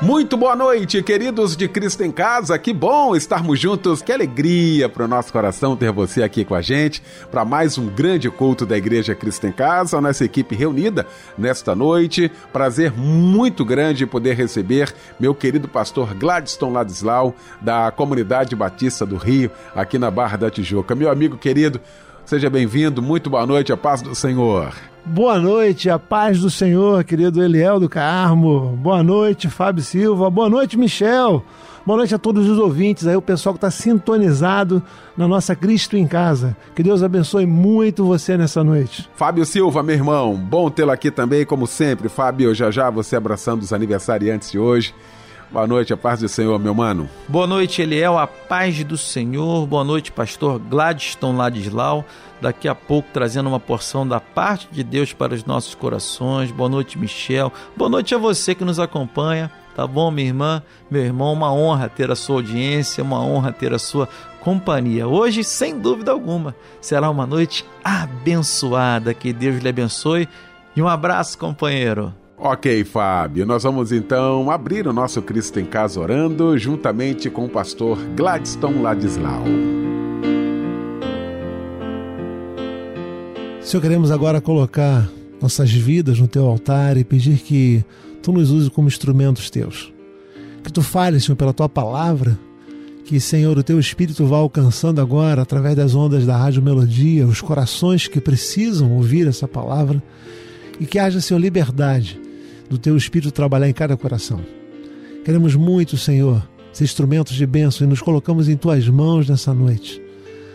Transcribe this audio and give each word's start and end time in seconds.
Muito 0.00 0.36
boa 0.36 0.54
noite, 0.54 1.02
queridos 1.02 1.56
de 1.56 1.66
Cristo 1.66 2.04
em 2.04 2.12
Casa. 2.12 2.56
Que 2.56 2.72
bom 2.72 3.16
estarmos 3.16 3.58
juntos. 3.58 4.00
Que 4.00 4.12
alegria 4.12 4.88
para 4.88 5.04
o 5.04 5.08
nosso 5.08 5.32
coração 5.32 5.76
ter 5.76 5.90
você 5.90 6.22
aqui 6.22 6.44
com 6.44 6.54
a 6.54 6.62
gente 6.62 7.02
para 7.32 7.44
mais 7.44 7.76
um 7.76 7.88
grande 7.88 8.30
culto 8.30 8.64
da 8.64 8.78
Igreja 8.78 9.12
Cristo 9.16 9.48
em 9.48 9.52
Casa. 9.52 10.00
Nossa 10.00 10.24
equipe 10.24 10.54
reunida 10.54 11.04
nesta 11.36 11.74
noite. 11.74 12.30
Prazer 12.52 12.92
muito 12.92 13.64
grande 13.64 14.06
poder 14.06 14.36
receber 14.36 14.94
meu 15.18 15.34
querido 15.34 15.66
pastor 15.66 16.14
Gladstone 16.14 16.74
Ladislau, 16.74 17.34
da 17.60 17.90
Comunidade 17.90 18.54
Batista 18.54 19.04
do 19.04 19.16
Rio, 19.16 19.50
aqui 19.74 19.98
na 19.98 20.12
Barra 20.12 20.36
da 20.36 20.50
Tijuca. 20.50 20.94
Meu 20.94 21.10
amigo 21.10 21.36
querido, 21.36 21.80
seja 22.24 22.48
bem-vindo. 22.48 23.02
Muito 23.02 23.28
boa 23.28 23.44
noite, 23.44 23.72
a 23.72 23.76
paz 23.76 24.00
do 24.00 24.14
Senhor. 24.14 24.72
Boa 25.10 25.38
noite, 25.38 25.88
a 25.88 25.98
paz 25.98 26.38
do 26.38 26.50
Senhor, 26.50 27.02
querido 27.02 27.42
Eliel 27.42 27.80
do 27.80 27.88
Carmo. 27.88 28.76
Boa 28.76 29.02
noite, 29.02 29.48
Fábio 29.48 29.82
Silva. 29.82 30.28
Boa 30.28 30.50
noite, 30.50 30.76
Michel. 30.76 31.42
Boa 31.84 31.96
noite 31.96 32.14
a 32.14 32.18
todos 32.18 32.46
os 32.46 32.58
ouvintes 32.58 33.06
aí, 33.06 33.16
o 33.16 33.22
pessoal 33.22 33.54
que 33.54 33.56
está 33.56 33.70
sintonizado 33.70 34.82
na 35.16 35.26
nossa 35.26 35.56
Cristo 35.56 35.96
em 35.96 36.06
Casa. 36.06 36.54
Que 36.76 36.82
Deus 36.82 37.02
abençoe 37.02 37.46
muito 37.46 38.04
você 38.04 38.36
nessa 38.36 38.62
noite. 38.62 39.08
Fábio 39.14 39.46
Silva, 39.46 39.82
meu 39.82 39.94
irmão, 39.94 40.34
bom 40.34 40.68
tê-lo 40.68 40.90
aqui 40.90 41.10
também, 41.10 41.46
como 41.46 41.66
sempre. 41.66 42.10
Fábio, 42.10 42.54
já 42.54 42.70
já 42.70 42.90
você 42.90 43.16
abraçando 43.16 43.62
os 43.62 43.72
aniversariantes 43.72 44.50
de 44.50 44.58
hoje. 44.58 44.94
Boa 45.50 45.66
noite, 45.66 45.94
a 45.94 45.96
paz 45.96 46.20
do 46.20 46.28
Senhor, 46.28 46.58
meu 46.58 46.74
mano. 46.74 47.08
Boa 47.26 47.46
noite, 47.46 47.80
Eliel, 47.80 48.18
a 48.18 48.26
paz 48.26 48.84
do 48.84 48.98
Senhor. 48.98 49.66
Boa 49.66 49.82
noite, 49.82 50.12
pastor 50.12 50.58
Gladstone 50.58 51.38
Ladislau. 51.38 52.04
Daqui 52.40 52.68
a 52.68 52.74
pouco 52.74 53.08
trazendo 53.12 53.48
uma 53.48 53.58
porção 53.58 54.06
da 54.06 54.20
parte 54.20 54.68
de 54.70 54.84
Deus 54.84 55.12
para 55.12 55.34
os 55.34 55.44
nossos 55.44 55.74
corações. 55.74 56.50
Boa 56.50 56.68
noite, 56.68 56.98
Michel. 56.98 57.52
Boa 57.76 57.90
noite 57.90 58.14
a 58.14 58.18
você 58.18 58.54
que 58.54 58.64
nos 58.64 58.78
acompanha. 58.78 59.50
Tá 59.74 59.86
bom, 59.86 60.10
minha 60.10 60.26
irmã, 60.26 60.62
meu 60.90 61.02
irmão? 61.02 61.32
Uma 61.32 61.52
honra 61.52 61.88
ter 61.88 62.10
a 62.10 62.16
sua 62.16 62.36
audiência, 62.36 63.02
uma 63.02 63.20
honra 63.20 63.52
ter 63.52 63.72
a 63.72 63.78
sua 63.78 64.08
companhia. 64.40 65.06
Hoje, 65.06 65.44
sem 65.44 65.78
dúvida 65.78 66.10
alguma, 66.10 66.54
será 66.80 67.08
uma 67.10 67.26
noite 67.26 67.64
abençoada. 67.84 69.14
Que 69.14 69.32
Deus 69.32 69.62
lhe 69.62 69.68
abençoe. 69.68 70.28
E 70.74 70.82
um 70.82 70.88
abraço, 70.88 71.38
companheiro. 71.38 72.12
Ok, 72.36 72.84
Fábio, 72.84 73.44
nós 73.44 73.64
vamos 73.64 73.90
então 73.90 74.48
abrir 74.48 74.86
o 74.86 74.92
nosso 74.92 75.20
Cristo 75.20 75.58
em 75.58 75.64
Casa 75.64 76.00
orando 76.00 76.56
juntamente 76.56 77.28
com 77.28 77.46
o 77.46 77.48
pastor 77.48 77.98
Gladstone 78.14 78.80
Ladislau. 78.80 79.42
Senhor, 83.68 83.82
queremos 83.82 84.10
agora 84.10 84.40
colocar 84.40 85.10
nossas 85.42 85.70
vidas 85.70 86.18
no 86.18 86.26
teu 86.26 86.46
altar 86.46 86.96
e 86.96 87.04
pedir 87.04 87.36
que 87.36 87.84
tu 88.22 88.32
nos 88.32 88.50
uses 88.50 88.70
como 88.70 88.88
instrumentos 88.88 89.50
teus. 89.50 89.92
Que 90.64 90.72
tu 90.72 90.80
fales, 90.80 91.24
Senhor, 91.24 91.36
pela 91.36 91.52
tua 91.52 91.68
palavra, 91.68 92.38
que, 93.04 93.20
Senhor, 93.20 93.58
o 93.58 93.62
teu 93.62 93.78
espírito 93.78 94.24
vá 94.24 94.38
alcançando 94.38 95.02
agora, 95.02 95.42
através 95.42 95.76
das 95.76 95.94
ondas 95.94 96.24
da 96.24 96.34
Rádio 96.34 96.62
Melodia, 96.62 97.26
os 97.26 97.42
corações 97.42 98.08
que 98.08 98.22
precisam 98.22 98.90
ouvir 98.92 99.26
essa 99.28 99.46
palavra 99.46 100.02
e 100.80 100.86
que 100.86 100.98
haja, 100.98 101.20
Senhor, 101.20 101.38
liberdade 101.38 102.18
do 102.70 102.78
teu 102.78 102.96
Espírito 102.96 103.30
trabalhar 103.30 103.68
em 103.68 103.74
cada 103.74 103.98
coração. 103.98 104.40
Queremos 105.26 105.54
muito, 105.54 105.98
Senhor, 105.98 106.42
ser 106.72 106.84
instrumentos 106.84 107.34
de 107.34 107.44
bênção 107.44 107.86
e 107.86 107.90
nos 107.90 108.00
colocamos 108.00 108.48
em 108.48 108.56
tuas 108.56 108.88
mãos 108.88 109.28
nessa 109.28 109.52
noite. 109.52 110.00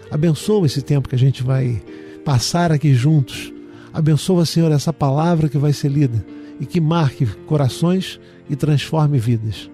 Abençoa 0.09 0.65
esse 0.65 0.81
tempo 0.81 1.07
que 1.07 1.15
a 1.15 1.19
gente 1.19 1.43
vai 1.43 1.79
passar 2.23 2.71
aqui 2.71 2.93
juntos. 2.93 3.53
Abençoa, 3.93 4.45
Senhor, 4.45 4.71
essa 4.71 4.91
palavra 4.91 5.47
que 5.49 5.57
vai 5.57 5.73
ser 5.73 5.89
lida 5.89 6.25
e 6.59 6.65
que 6.65 6.81
marque 6.81 7.25
corações 7.45 8.19
e 8.49 8.55
transforme 8.55 9.19
vidas. 9.19 9.69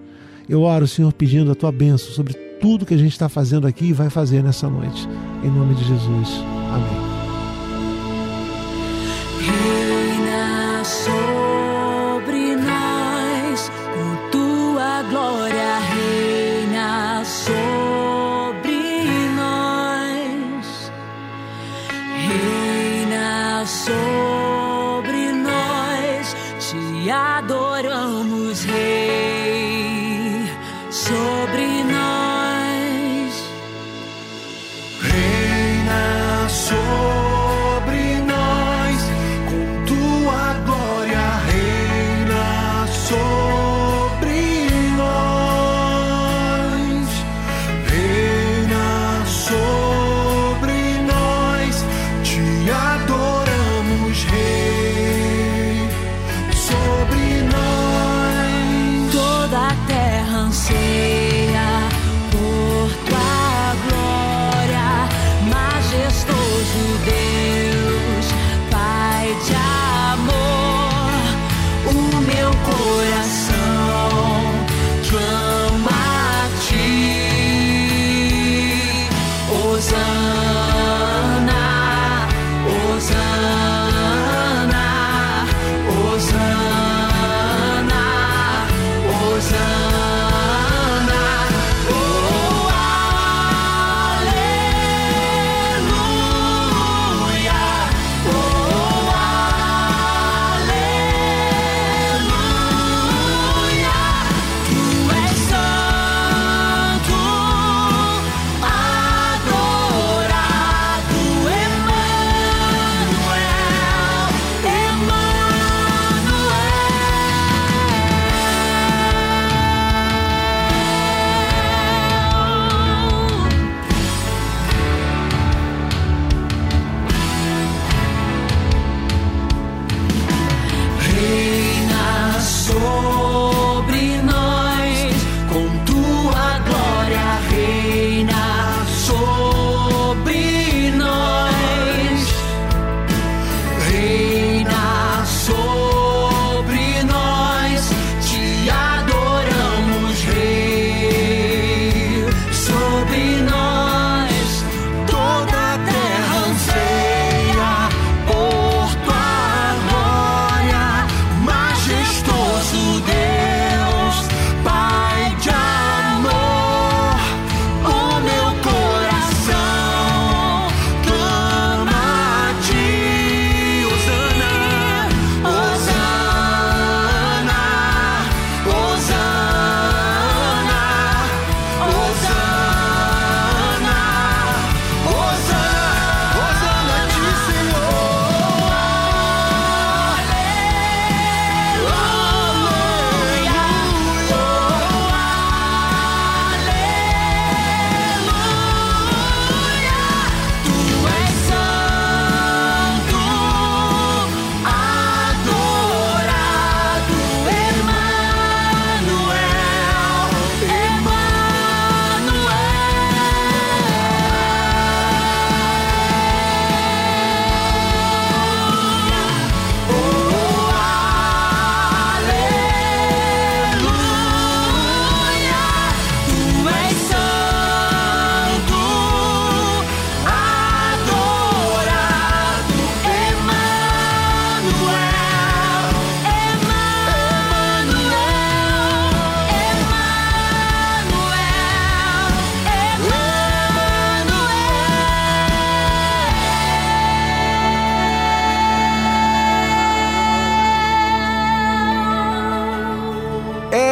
Eu 0.48 0.62
oro, 0.62 0.86
Senhor, 0.86 1.12
pedindo 1.12 1.50
a 1.52 1.54
tua 1.54 1.70
bênção 1.70 2.10
sobre 2.12 2.34
tudo 2.60 2.84
que 2.84 2.94
a 2.94 2.98
gente 2.98 3.12
está 3.12 3.28
fazendo 3.28 3.66
aqui 3.66 3.86
e 3.86 3.92
vai 3.92 4.10
fazer 4.10 4.42
nessa 4.42 4.68
noite. 4.68 5.08
Em 5.42 5.50
nome 5.50 5.74
de 5.74 5.84
Jesus. 5.84 6.28
Amém. 6.72 7.10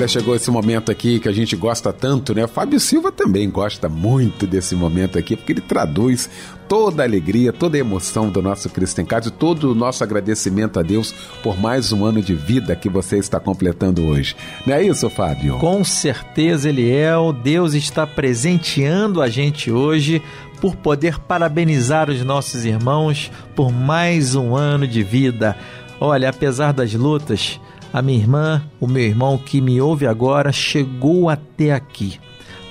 Olha, 0.05 0.11
chegou 0.11 0.35
esse 0.35 0.51
momento 0.51 0.91
aqui 0.91 1.19
que 1.19 1.27
a 1.27 1.31
gente 1.31 1.55
gosta 1.55 1.91
tanto, 1.91 2.35
né? 2.35 2.45
Fábio 2.45 2.79
Silva 2.79 3.11
também 3.11 3.49
gosta 3.49 3.89
muito 3.89 4.45
desse 4.45 4.75
momento 4.75 5.17
aqui, 5.17 5.35
porque 5.35 5.53
ele 5.53 5.61
traduz 5.61 6.29
toda 6.67 7.01
a 7.01 7.07
alegria, 7.07 7.51
toda 7.51 7.75
a 7.75 7.79
emoção 7.79 8.29
do 8.29 8.39
nosso 8.39 8.69
Cristo 8.69 9.01
em 9.01 9.05
Casa 9.05 9.29
e 9.29 9.31
todo 9.31 9.71
o 9.71 9.73
nosso 9.73 10.03
agradecimento 10.03 10.79
a 10.79 10.83
Deus 10.83 11.11
por 11.41 11.59
mais 11.59 11.91
um 11.91 12.05
ano 12.05 12.21
de 12.21 12.35
vida 12.35 12.75
que 12.75 12.87
você 12.87 13.17
está 13.17 13.39
completando 13.39 14.05
hoje. 14.05 14.35
Não 14.63 14.75
é 14.75 14.83
isso, 14.83 15.09
Fábio? 15.09 15.57
Com 15.57 15.83
certeza, 15.83 16.69
Eliel. 16.69 17.33
Deus 17.33 17.73
está 17.73 18.05
presenteando 18.05 19.23
a 19.23 19.27
gente 19.27 19.71
hoje 19.71 20.21
por 20.61 20.75
poder 20.75 21.17
parabenizar 21.17 22.11
os 22.11 22.23
nossos 22.23 22.63
irmãos 22.63 23.31
por 23.55 23.71
mais 23.71 24.35
um 24.35 24.55
ano 24.55 24.87
de 24.87 25.01
vida. 25.01 25.57
Olha, 25.99 26.29
apesar 26.29 26.73
das 26.73 26.93
lutas, 26.93 27.59
a 27.95 28.01
minha 28.01 28.19
irmã, 28.19 28.61
o 28.77 28.87
meu 28.87 29.03
irmão 29.03 29.37
que 29.37 29.61
me 29.61 29.79
ouve 29.79 30.05
agora, 30.05 30.51
chegou 30.51 31.29
até 31.29 31.71
aqui. 31.71 32.19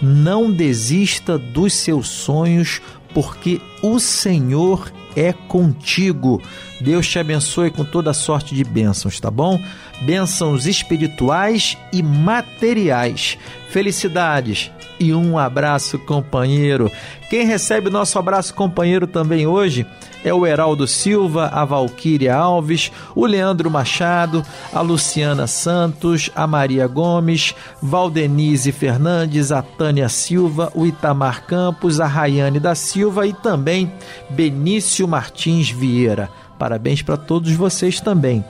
Não 0.03 0.53
desista 0.53 1.39
dos 1.39 1.73
seus 1.73 2.09
sonhos, 2.09 2.83
porque 3.15 3.59
o 3.83 3.99
Senhor 3.99 4.93
é 5.17 5.33
contigo. 5.33 6.43
Deus 6.79 7.09
te 7.09 7.19
abençoe 7.19 7.71
com 7.71 7.87
toda 7.87 8.13
sorte 8.13 8.55
de 8.55 8.63
bênçãos, 8.65 9.19
tá 9.19 9.31
bom? 9.31 9.59
Bênçãos 10.03 10.67
espirituais 10.67 11.77
e 11.93 12.03
materiais. 12.03 13.39
Felicidades 13.71 14.71
e 15.01 15.13
um 15.13 15.39
abraço, 15.39 15.99
companheiro. 15.99 16.91
Quem 17.29 17.47
recebe 17.47 17.91
nosso 17.91 18.19
abraço, 18.19 18.55
companheiro, 18.55 19.07
também 19.07 19.47
hoje 19.47 19.87
é 20.25 20.33
o 20.33 20.47
Heraldo 20.47 20.87
Silva, 20.87 21.51
a 21.53 21.65
Valquíria 21.65 22.35
Alves, 22.35 22.91
o 23.15 23.27
Leandro 23.27 23.71
Machado, 23.71 24.45
a 24.73 24.81
Luciana 24.81 25.47
Santos, 25.47 26.31
a 26.35 26.47
Maria 26.47 26.87
Gomes, 26.87 27.55
Valdenise 27.83 28.73
Fernandes, 28.73 29.53
a 29.53 29.61
Tânia 29.61 30.09
Silva, 30.09 30.73
o 30.75 30.87
Itamar 30.87 31.45
Campos, 31.45 32.01
a 32.01 32.07
Rayane 32.07 32.59
da 32.59 32.75
Silva 32.75 33.27
e 33.27 33.35
também 33.35 33.93
Benício 34.31 35.07
Martins 35.07 35.71
Vieira. 35.71 36.31
Parabéns 36.59 37.03
para 37.03 37.17
todos 37.17 37.53
vocês 37.53 38.01
também. 38.01 38.43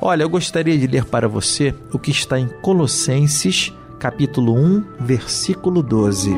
Olha, 0.00 0.22
eu 0.22 0.28
gostaria 0.28 0.76
de 0.78 0.86
ler 0.86 1.04
para 1.04 1.28
você 1.28 1.74
o 1.92 1.98
que 1.98 2.10
está 2.10 2.38
em 2.38 2.48
Colossenses, 2.62 3.72
capítulo 3.98 4.54
1, 4.54 4.84
versículo 5.00 5.82
12. 5.82 6.34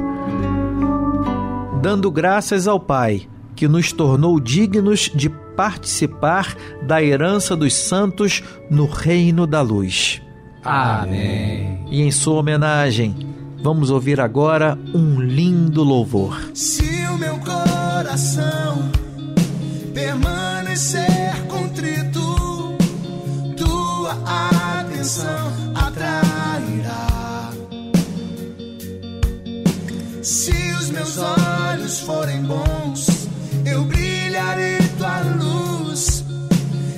Dando 1.83 2.11
graças 2.11 2.67
ao 2.67 2.79
Pai 2.81 3.29
que 3.55 3.67
nos 3.67 3.93
tornou 3.93 4.39
dignos 4.39 5.11
de 5.13 5.29
participar 5.29 6.57
da 6.83 7.03
herança 7.03 7.57
dos 7.57 7.75
santos 7.75 8.43
no 8.71 8.87
reino 8.87 9.47
da 9.47 9.61
luz. 9.61 10.23
Amém. 10.63 11.85
E 11.91 12.03
em 12.03 12.11
sua 12.13 12.39
homenagem, 12.39 13.17
vamos 13.61 13.91
ouvir 13.91 14.21
agora 14.21 14.79
um 14.95 15.21
lindo 15.21 15.83
louvor. 15.83 16.39
Se 16.55 16.85
o 17.13 17.19
meu 17.19 17.37
coração 17.39 18.91
permanecer 19.93 21.45
contrito, 21.49 22.08
atenção 25.09 25.73
atrairá. 25.75 27.51
Se 30.23 30.53
os 30.79 30.91
meus 30.91 31.17
olhos 31.17 32.01
forem 32.01 32.43
bons, 32.43 33.27
eu 33.65 33.85
brilharei 33.85 34.77
tua 34.99 35.21
luz 35.21 36.25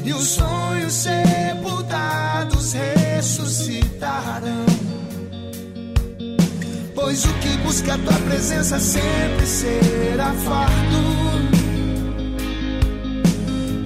e 0.05 0.13
os 0.13 0.27
sonhos 0.27 0.93
sepultados 0.93 2.73
ressuscitarão. 2.73 4.67
Pois 6.93 7.25
o 7.25 7.33
que 7.35 7.57
busca 7.59 7.97
tua 7.97 8.19
presença 8.29 8.81
sempre 8.81 9.47
será 9.47 10.33
farto. 10.33 11.01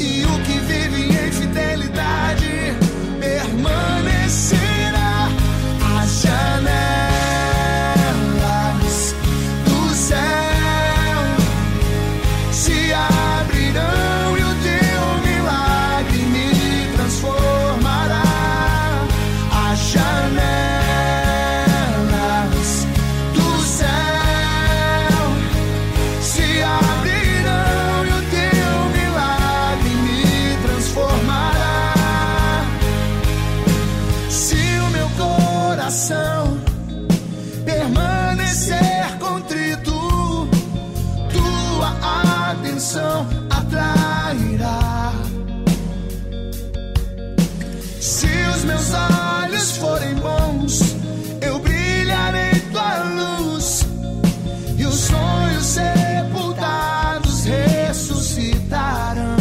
E 0.00 0.24
o 0.24 0.42
que 0.44 0.58
vive 0.60 1.26
em 1.26 1.30
fidelidade 1.30 2.53
permanecerá 3.54 4.53
ser 38.54 39.18
contrito, 39.18 40.48
tua 41.32 42.50
atenção 42.50 43.26
atrairá. 43.50 45.12
Se 48.00 48.28
os 48.54 48.64
meus 48.64 48.92
olhos 48.94 49.76
forem 49.76 50.14
bons, 50.14 50.94
eu 51.40 51.58
brilharei 51.58 52.60
tua 52.70 53.02
luz 53.02 53.86
e 54.78 54.86
os 54.86 54.94
sonhos 54.94 55.66
sepultados 55.66 57.44
ressuscitarão. 57.44 59.36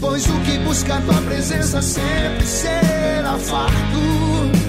Pois 0.00 0.26
o 0.26 0.38
que 0.40 0.58
busca 0.58 1.00
tua 1.00 1.22
presença 1.22 1.80
sempre 1.80 2.44
será 2.44 3.38
farto. 3.38 4.63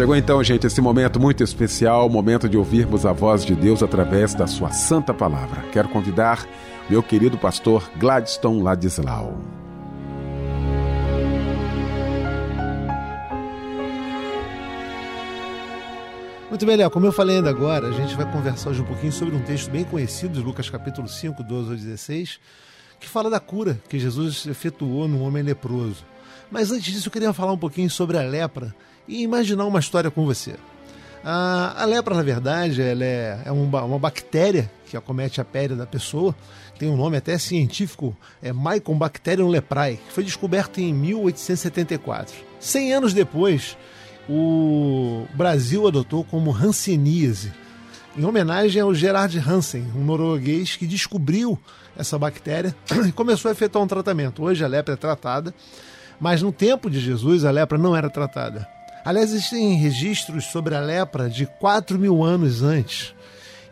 Chegou 0.00 0.16
então, 0.16 0.42
gente, 0.42 0.66
esse 0.66 0.80
momento 0.80 1.20
muito 1.20 1.44
especial, 1.44 2.08
momento 2.08 2.48
de 2.48 2.56
ouvirmos 2.56 3.04
a 3.04 3.12
voz 3.12 3.44
de 3.44 3.54
Deus 3.54 3.82
através 3.82 4.32
da 4.32 4.46
sua 4.46 4.72
santa 4.72 5.12
palavra. 5.12 5.60
Quero 5.72 5.90
convidar 5.90 6.48
meu 6.88 7.02
querido 7.02 7.36
pastor 7.36 7.86
Gladstone 7.98 8.62
Ladislau. 8.62 9.38
Muito 16.48 16.64
bem, 16.64 16.76
Léo, 16.76 16.90
como 16.90 17.04
eu 17.04 17.12
falei 17.12 17.36
ainda 17.36 17.50
agora, 17.50 17.88
a 17.88 17.92
gente 17.92 18.16
vai 18.16 18.24
conversar 18.32 18.70
hoje 18.70 18.80
um 18.80 18.86
pouquinho 18.86 19.12
sobre 19.12 19.36
um 19.36 19.42
texto 19.42 19.70
bem 19.70 19.84
conhecido 19.84 20.32
de 20.32 20.40
Lucas 20.40 20.70
capítulo 20.70 21.10
5, 21.10 21.42
12 21.42 21.70
ao 21.72 21.76
16, 21.76 22.40
que 22.98 23.06
fala 23.06 23.28
da 23.28 23.38
cura 23.38 23.78
que 23.86 23.98
Jesus 23.98 24.46
efetuou 24.46 25.06
no 25.06 25.20
homem 25.20 25.42
leproso. 25.42 26.06
Mas 26.50 26.72
antes 26.72 26.90
disso, 26.90 27.08
eu 27.08 27.12
queria 27.12 27.34
falar 27.34 27.52
um 27.52 27.58
pouquinho 27.58 27.90
sobre 27.90 28.16
a 28.16 28.22
lepra 28.22 28.74
e 29.10 29.22
imaginar 29.22 29.66
uma 29.66 29.80
história 29.80 30.10
com 30.10 30.24
você. 30.24 30.54
A, 31.24 31.82
a 31.82 31.84
lepra, 31.84 32.14
na 32.14 32.22
verdade, 32.22 32.80
ela 32.80 33.04
é, 33.04 33.42
é 33.44 33.52
uma, 33.52 33.82
uma, 33.82 33.98
bactéria 33.98 34.70
que 34.86 34.96
acomete 34.96 35.40
a 35.40 35.44
pele 35.44 35.74
da 35.74 35.84
pessoa. 35.84 36.34
Tem 36.78 36.88
um 36.88 36.96
nome 36.96 37.16
até 37.18 37.36
científico, 37.36 38.16
é 38.40 38.52
Mycobacterium 38.52 39.48
leprae, 39.48 39.98
que 39.98 40.12
foi 40.12 40.24
descoberto 40.24 40.78
em 40.78 40.94
1874. 40.94 42.34
Cem 42.58 42.94
anos 42.94 43.12
depois, 43.12 43.76
o 44.26 45.26
Brasil 45.34 45.86
adotou 45.86 46.24
como 46.24 46.54
hanseníase, 46.54 47.52
em 48.16 48.24
homenagem 48.24 48.80
ao 48.80 48.94
Gerard 48.94 49.38
Hansen, 49.38 49.86
um 49.94 50.04
norueguês 50.04 50.74
que 50.76 50.86
descobriu 50.86 51.58
essa 51.96 52.18
bactéria 52.18 52.74
e 53.06 53.12
começou 53.12 53.50
a 53.50 53.52
efetuar 53.52 53.84
um 53.84 53.88
tratamento. 53.88 54.42
Hoje 54.42 54.64
a 54.64 54.68
lepra 54.68 54.94
é 54.94 54.96
tratada, 54.96 55.54
mas 56.18 56.40
no 56.40 56.50
tempo 56.50 56.88
de 56.88 56.98
Jesus 56.98 57.44
a 57.44 57.50
lepra 57.50 57.76
não 57.76 57.94
era 57.94 58.08
tratada. 58.08 58.66
Aliás, 59.04 59.32
existem 59.32 59.74
registros 59.76 60.44
sobre 60.46 60.74
a 60.74 60.80
lepra 60.80 61.28
de 61.28 61.46
4 61.46 61.98
mil 61.98 62.22
anos 62.22 62.62
antes. 62.62 63.14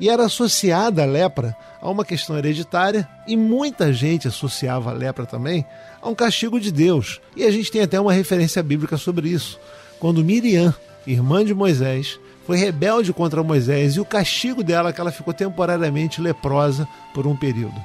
E 0.01 0.09
era 0.09 0.25
associada 0.25 1.03
a 1.03 1.07
lepra 1.07 1.57
a 1.81 1.91
uma 1.91 2.05
questão 2.05 2.39
hereditária, 2.39 3.09
e 3.27 3.37
muita 3.37 3.93
gente 3.93 4.29
associava 4.29 4.91
a 4.91 4.95
lepra 4.95 5.27
também 5.27 5.65
a 6.01 6.09
um 6.09 6.15
castigo 6.15 6.61
de 6.61 6.73
Deus. 6.73 7.21
E 7.37 7.45
a 7.45 7.51
gente 7.51 7.71
tem 7.71 7.83
até 7.83 8.01
uma 8.01 8.13
referência 8.13 8.63
bíblica 8.63 8.97
sobre 8.97 9.29
isso. 9.29 9.59
Quando 9.99 10.25
Miriam, 10.25 10.75
irmã 11.07 11.45
de 11.45 11.55
Moisés, 11.55 12.19
foi 12.47 12.57
rebelde 12.57 13.13
contra 13.13 13.43
Moisés 13.43 13.97
e 13.97 14.01
o 14.01 14.05
castigo 14.05 14.65
dela 14.65 14.91
é 14.91 14.93
que 14.93 15.01
ela 15.01 15.13
ficou 15.13 15.35
temporariamente 15.35 16.21
leprosa 16.21 16.89
por 17.13 17.27
um 17.27 17.37
período. 17.37 17.79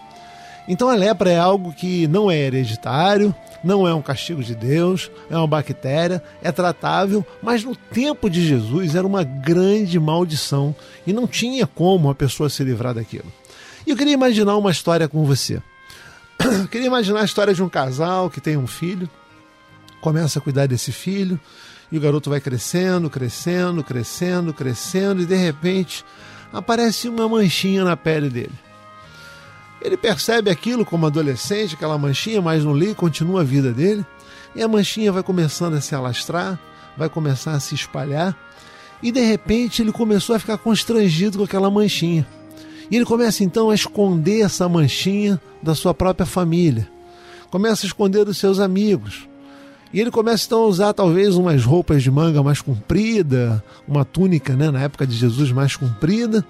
Então 0.67 0.89
a 0.89 0.96
lepra 0.96 1.29
é 1.29 1.38
algo 1.38 1.74
que 1.74 2.08
não 2.08 2.32
é 2.32 2.38
hereditário, 2.38 3.36
não 3.63 3.88
é 3.88 3.93
um 3.93 4.01
castigo 4.01 4.43
de 4.43 4.55
Deus, 4.55 5.12
é 5.29 5.38
uma 5.38 5.48
bactéria, 5.48 6.24
é 6.41 6.51
tratável, 6.51 7.25
mas 7.41 7.63
no 7.63 7.75
tempo 7.75 8.29
de 8.29 8.46
Jesus 8.46 8.96
era 8.96 9.05
uma 9.05 9.24
grande 9.24 10.00
maldição 10.00 10.75
e 11.05 11.12
não 11.12 11.27
tinha 11.27 11.67
como 11.67 12.10
a 12.10 12.15
pessoa 12.15 12.50
se 12.50 12.63
livrar 12.63 12.93
daquilo. 12.93 13.32
E 13.86 13.89
eu 13.91 13.98
queria 13.98 14.13
imaginar 14.13 14.55
uma 14.55 14.72
história 14.72 15.08
com 15.08 15.25
você. 15.25 15.62
Eu 16.39 16.67
queria 16.72 16.88
imaginar 16.88 17.22
a 17.22 17.25
história 17.25 17.53
de 17.53 17.62
um 17.62 17.70
casal 17.70 18.29
que 18.29 18.39
tem 18.39 18.55
um 18.55 18.67
filho, 18.67 19.10
começa 20.01 20.39
a 20.39 20.41
cuidar 20.41 20.67
desse 20.67 20.91
filho, 20.91 21.39
e 21.91 21.98
o 21.98 22.01
garoto 22.01 22.29
vai 22.29 22.41
crescendo, 22.41 23.10
crescendo, 23.10 23.84
crescendo, 23.84 24.53
crescendo, 24.53 25.22
e 25.22 25.25
de 25.25 25.36
repente 25.36 26.03
aparece 26.51 27.08
uma 27.08 27.27
manchinha 27.27 27.84
na 27.84 27.96
pele 27.96 28.29
dele. 28.29 28.53
Ele 29.84 29.98
percebe 29.98 30.50
aquilo 30.50 30.86
como 30.86 31.06
adolescente, 31.06 31.75
aquela 31.75 31.98
manchinha, 31.98 32.42
mas 32.42 32.63
não 32.63 32.72
lê, 32.72 32.96
continua 32.96 33.42
a 33.42 33.44
vida 33.44 33.74
dele. 33.74 34.06
E 34.56 34.62
a 34.62 34.68
manchinha 34.68 35.12
vai 35.12 35.22
começando 35.22 35.74
a 35.74 35.82
se 35.82 35.94
alastrar, 35.94 36.58
vai 36.98 37.10
começar 37.10 37.52
a 37.52 37.60
se 37.60 37.75
espalhar. 37.75 38.36
E 39.02 39.12
de 39.12 39.20
repente 39.20 39.82
ele 39.82 39.92
começou 39.92 40.36
a 40.36 40.40
ficar 40.40 40.58
constrangido 40.58 41.38
com 41.38 41.44
aquela 41.44 41.70
manchinha. 41.70 42.25
E 42.90 42.96
ele 42.96 43.04
começa 43.04 43.44
então 43.44 43.70
a 43.70 43.75
esconder 43.75 44.42
essa 44.42 44.70
manchinha 44.70 45.42
da 45.62 45.75
sua 45.75 45.94
própria 45.94 46.25
família. 46.25 46.88
Começa 47.52 47.86
a 47.86 47.88
esconder 47.88 48.24
dos 48.24 48.38
seus 48.38 48.60
amigos. 48.60 49.28
E 49.94 50.00
ele 50.00 50.10
começa 50.10 50.46
então 50.46 50.63
a 50.63 50.68
usar 50.68 50.94
talvez 50.94 51.36
umas 51.36 51.66
roupas 51.66 52.02
de 52.02 52.10
manga 52.10 52.42
mais 52.42 52.62
comprida, 52.62 53.63
uma 53.88 54.06
túnica, 54.06 54.56
né, 54.56 54.72
na 54.72 54.82
época 54.82 55.06
de 55.06 55.16
Jesus 55.16 55.52
mais 55.52 55.75
comprida, 55.75 56.44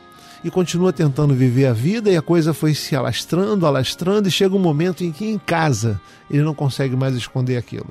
e 0.44 0.52
continua 0.52 0.92
tentando 0.92 1.34
viver 1.34 1.68
a 1.68 1.74
vida 1.74 2.12
e 2.12 2.18
a 2.18 2.22
coisa 2.22 2.54
foi 2.54 2.74
se 2.74 2.96
alastrando, 2.96 3.66
alastrando 3.66 4.28
e 4.28 4.32
chega 4.32 4.56
um 4.56 4.60
momento 4.60 5.04
em 5.04 5.12
que 5.12 5.26
em 5.26 5.38
casa 5.38 6.00
ele 6.30 6.44
não 6.44 6.54
consegue 6.54 6.96
mais 6.96 7.16
esconder 7.16 7.58
aquilo. 7.58 7.88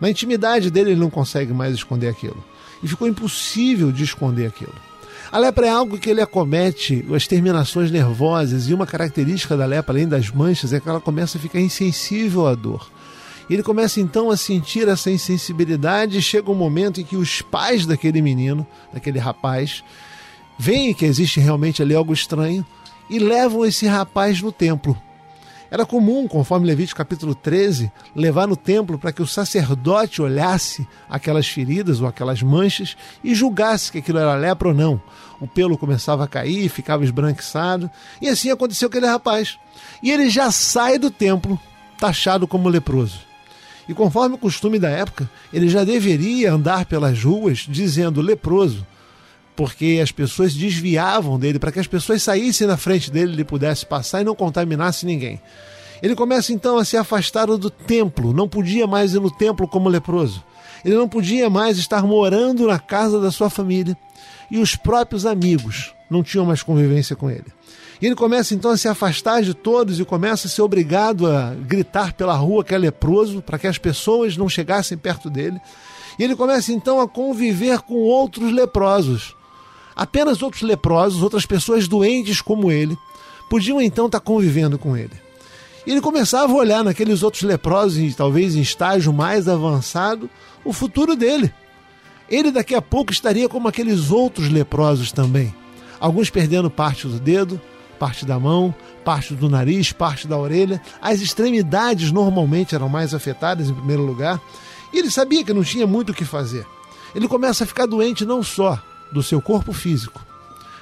Na 0.00 0.10
intimidade 0.10 0.70
dele 0.70 0.90
ele 0.90 1.00
não 1.00 1.08
consegue 1.08 1.52
mais 1.52 1.74
esconder 1.74 2.08
aquilo. 2.08 2.42
E 2.82 2.88
ficou 2.88 3.08
impossível 3.08 3.90
de 3.90 4.04
esconder 4.04 4.46
aquilo. 4.46 4.74
A 5.32 5.38
lepra 5.38 5.66
é 5.66 5.70
algo 5.70 5.98
que 5.98 6.10
ele 6.10 6.20
acomete 6.20 7.04
as 7.14 7.26
terminações 7.26 7.90
nervosas 7.90 8.68
e 8.68 8.74
uma 8.74 8.86
característica 8.86 9.56
da 9.56 9.66
lepra, 9.66 9.92
além 9.92 10.06
das 10.06 10.30
manchas, 10.30 10.72
é 10.72 10.78
que 10.78 10.88
ela 10.88 11.00
começa 11.00 11.38
a 11.38 11.40
ficar 11.40 11.60
insensível 11.60 12.46
à 12.46 12.54
dor. 12.54 12.88
Ele 13.48 13.62
começa 13.62 14.00
então 14.00 14.30
a 14.30 14.36
sentir 14.36 14.88
essa 14.88 15.10
insensibilidade 15.10 16.18
e 16.18 16.22
chega 16.22 16.50
um 16.50 16.54
momento 16.54 17.00
em 17.00 17.04
que 17.04 17.16
os 17.16 17.42
pais 17.42 17.86
daquele 17.86 18.20
menino, 18.20 18.66
daquele 18.92 19.18
rapaz, 19.18 19.82
veem 20.58 20.94
que 20.94 21.04
existe 21.04 21.40
realmente 21.40 21.82
ali 21.82 21.94
algo 21.94 22.12
estranho 22.12 22.64
e 23.08 23.18
levam 23.18 23.64
esse 23.64 23.86
rapaz 23.86 24.40
no 24.40 24.50
templo. 24.52 24.96
Era 25.70 25.84
comum, 25.84 26.28
conforme 26.28 26.66
Levítico 26.66 26.96
capítulo 26.96 27.34
13, 27.34 27.90
levar 28.14 28.46
no 28.46 28.56
templo 28.56 28.98
para 28.98 29.12
que 29.12 29.20
o 29.20 29.26
sacerdote 29.26 30.22
olhasse 30.22 30.86
aquelas 31.08 31.48
feridas 31.48 32.00
ou 32.00 32.06
aquelas 32.06 32.40
manchas 32.40 32.96
e 33.22 33.34
julgasse 33.34 33.90
que 33.90 33.98
aquilo 33.98 34.18
era 34.18 34.34
lepra 34.36 34.68
ou 34.68 34.74
não. 34.74 35.00
O 35.40 35.46
pelo 35.46 35.76
começava 35.76 36.24
a 36.24 36.28
cair, 36.28 36.68
ficava 36.68 37.04
esbranquiçado, 37.04 37.90
e 38.22 38.28
assim 38.28 38.50
aconteceu 38.50 38.88
com 38.88 38.96
aquele 38.96 39.10
rapaz. 39.10 39.58
E 40.02 40.10
ele 40.10 40.30
já 40.30 40.52
sai 40.52 40.98
do 40.98 41.10
templo 41.10 41.58
taxado 41.98 42.46
como 42.46 42.68
leproso. 42.68 43.20
E 43.88 43.94
conforme 43.94 44.36
o 44.36 44.38
costume 44.38 44.78
da 44.78 44.88
época, 44.88 45.28
ele 45.52 45.68
já 45.68 45.84
deveria 45.84 46.52
andar 46.52 46.86
pelas 46.86 47.22
ruas 47.22 47.66
dizendo 47.68 48.20
leproso, 48.20 48.86
porque 49.56 50.00
as 50.02 50.12
pessoas 50.12 50.54
desviavam 50.54 51.38
dele 51.38 51.58
para 51.58 51.72
que 51.72 51.80
as 51.80 51.86
pessoas 51.86 52.22
saíssem 52.22 52.66
na 52.66 52.76
frente 52.76 53.10
dele, 53.10 53.32
ele 53.32 53.44
pudesse 53.44 53.86
passar 53.86 54.20
e 54.20 54.24
não 54.24 54.34
contaminasse 54.34 55.06
ninguém. 55.06 55.40
Ele 56.02 56.14
começa 56.14 56.52
então 56.52 56.76
a 56.76 56.84
se 56.84 56.96
afastar 56.96 57.46
do 57.46 57.70
templo, 57.70 58.32
não 58.32 58.46
podia 58.46 58.86
mais 58.86 59.14
ir 59.14 59.20
no 59.20 59.30
templo 59.30 59.66
como 59.66 59.88
leproso. 59.88 60.44
Ele 60.84 60.94
não 60.94 61.08
podia 61.08 61.48
mais 61.48 61.78
estar 61.78 62.02
morando 62.04 62.66
na 62.66 62.78
casa 62.78 63.20
da 63.20 63.30
sua 63.30 63.50
família. 63.50 63.96
E 64.50 64.58
os 64.58 64.76
próprios 64.76 65.26
amigos 65.26 65.92
não 66.08 66.22
tinham 66.22 66.46
mais 66.46 66.62
convivência 66.62 67.16
com 67.16 67.30
ele. 67.30 67.46
E 68.00 68.06
ele 68.06 68.14
começa 68.14 68.54
então 68.54 68.70
a 68.70 68.76
se 68.76 68.86
afastar 68.86 69.42
de 69.42 69.54
todos 69.54 69.98
e 69.98 70.04
começa 70.04 70.46
a 70.46 70.50
ser 70.50 70.62
obrigado 70.62 71.26
a 71.26 71.54
gritar 71.54 72.12
pela 72.12 72.34
rua 72.34 72.62
que 72.62 72.74
é 72.74 72.78
leproso, 72.78 73.42
para 73.42 73.58
que 73.58 73.66
as 73.66 73.78
pessoas 73.78 74.36
não 74.36 74.48
chegassem 74.48 74.98
perto 74.98 75.30
dele. 75.30 75.60
E 76.18 76.24
ele 76.24 76.36
começa 76.36 76.72
então 76.72 77.00
a 77.00 77.08
conviver 77.08 77.80
com 77.80 77.94
outros 77.94 78.52
leprosos. 78.52 79.35
Apenas 79.96 80.42
outros 80.42 80.60
leprosos, 80.60 81.22
outras 81.22 81.46
pessoas 81.46 81.88
doentes 81.88 82.42
como 82.42 82.70
ele, 82.70 82.98
podiam 83.48 83.80
então 83.80 84.06
estar 84.06 84.20
convivendo 84.20 84.78
com 84.78 84.94
ele. 84.94 85.12
E 85.86 85.90
ele 85.90 86.02
começava 86.02 86.52
a 86.52 86.56
olhar 86.56 86.84
naqueles 86.84 87.22
outros 87.22 87.42
leprosos, 87.44 88.14
talvez 88.14 88.54
em 88.54 88.60
estágio 88.60 89.12
mais 89.12 89.48
avançado, 89.48 90.28
o 90.64 90.72
futuro 90.72 91.16
dele. 91.16 91.52
Ele 92.28 92.50
daqui 92.50 92.74
a 92.74 92.82
pouco 92.82 93.12
estaria 93.12 93.48
como 93.48 93.68
aqueles 93.68 94.10
outros 94.10 94.50
leprosos 94.50 95.12
também. 95.12 95.54
Alguns 95.98 96.28
perdendo 96.28 96.68
parte 96.68 97.06
do 97.06 97.18
dedo, 97.18 97.58
parte 98.00 98.26
da 98.26 98.38
mão, 98.38 98.74
parte 99.04 99.32
do 99.32 99.48
nariz, 99.48 99.92
parte 99.92 100.26
da 100.26 100.36
orelha. 100.36 100.82
As 101.00 101.20
extremidades 101.20 102.10
normalmente 102.10 102.74
eram 102.74 102.88
mais 102.88 103.14
afetadas 103.14 103.70
em 103.70 103.74
primeiro 103.74 104.04
lugar. 104.04 104.40
E 104.92 104.98
ele 104.98 105.10
sabia 105.10 105.44
que 105.44 105.54
não 105.54 105.62
tinha 105.62 105.86
muito 105.86 106.10
o 106.10 106.14
que 106.14 106.24
fazer. 106.24 106.66
Ele 107.14 107.28
começa 107.28 107.64
a 107.64 107.66
ficar 107.66 107.86
doente 107.86 108.26
não 108.26 108.42
só 108.42 108.82
do 109.12 109.22
seu 109.22 109.40
corpo 109.40 109.72
físico, 109.72 110.24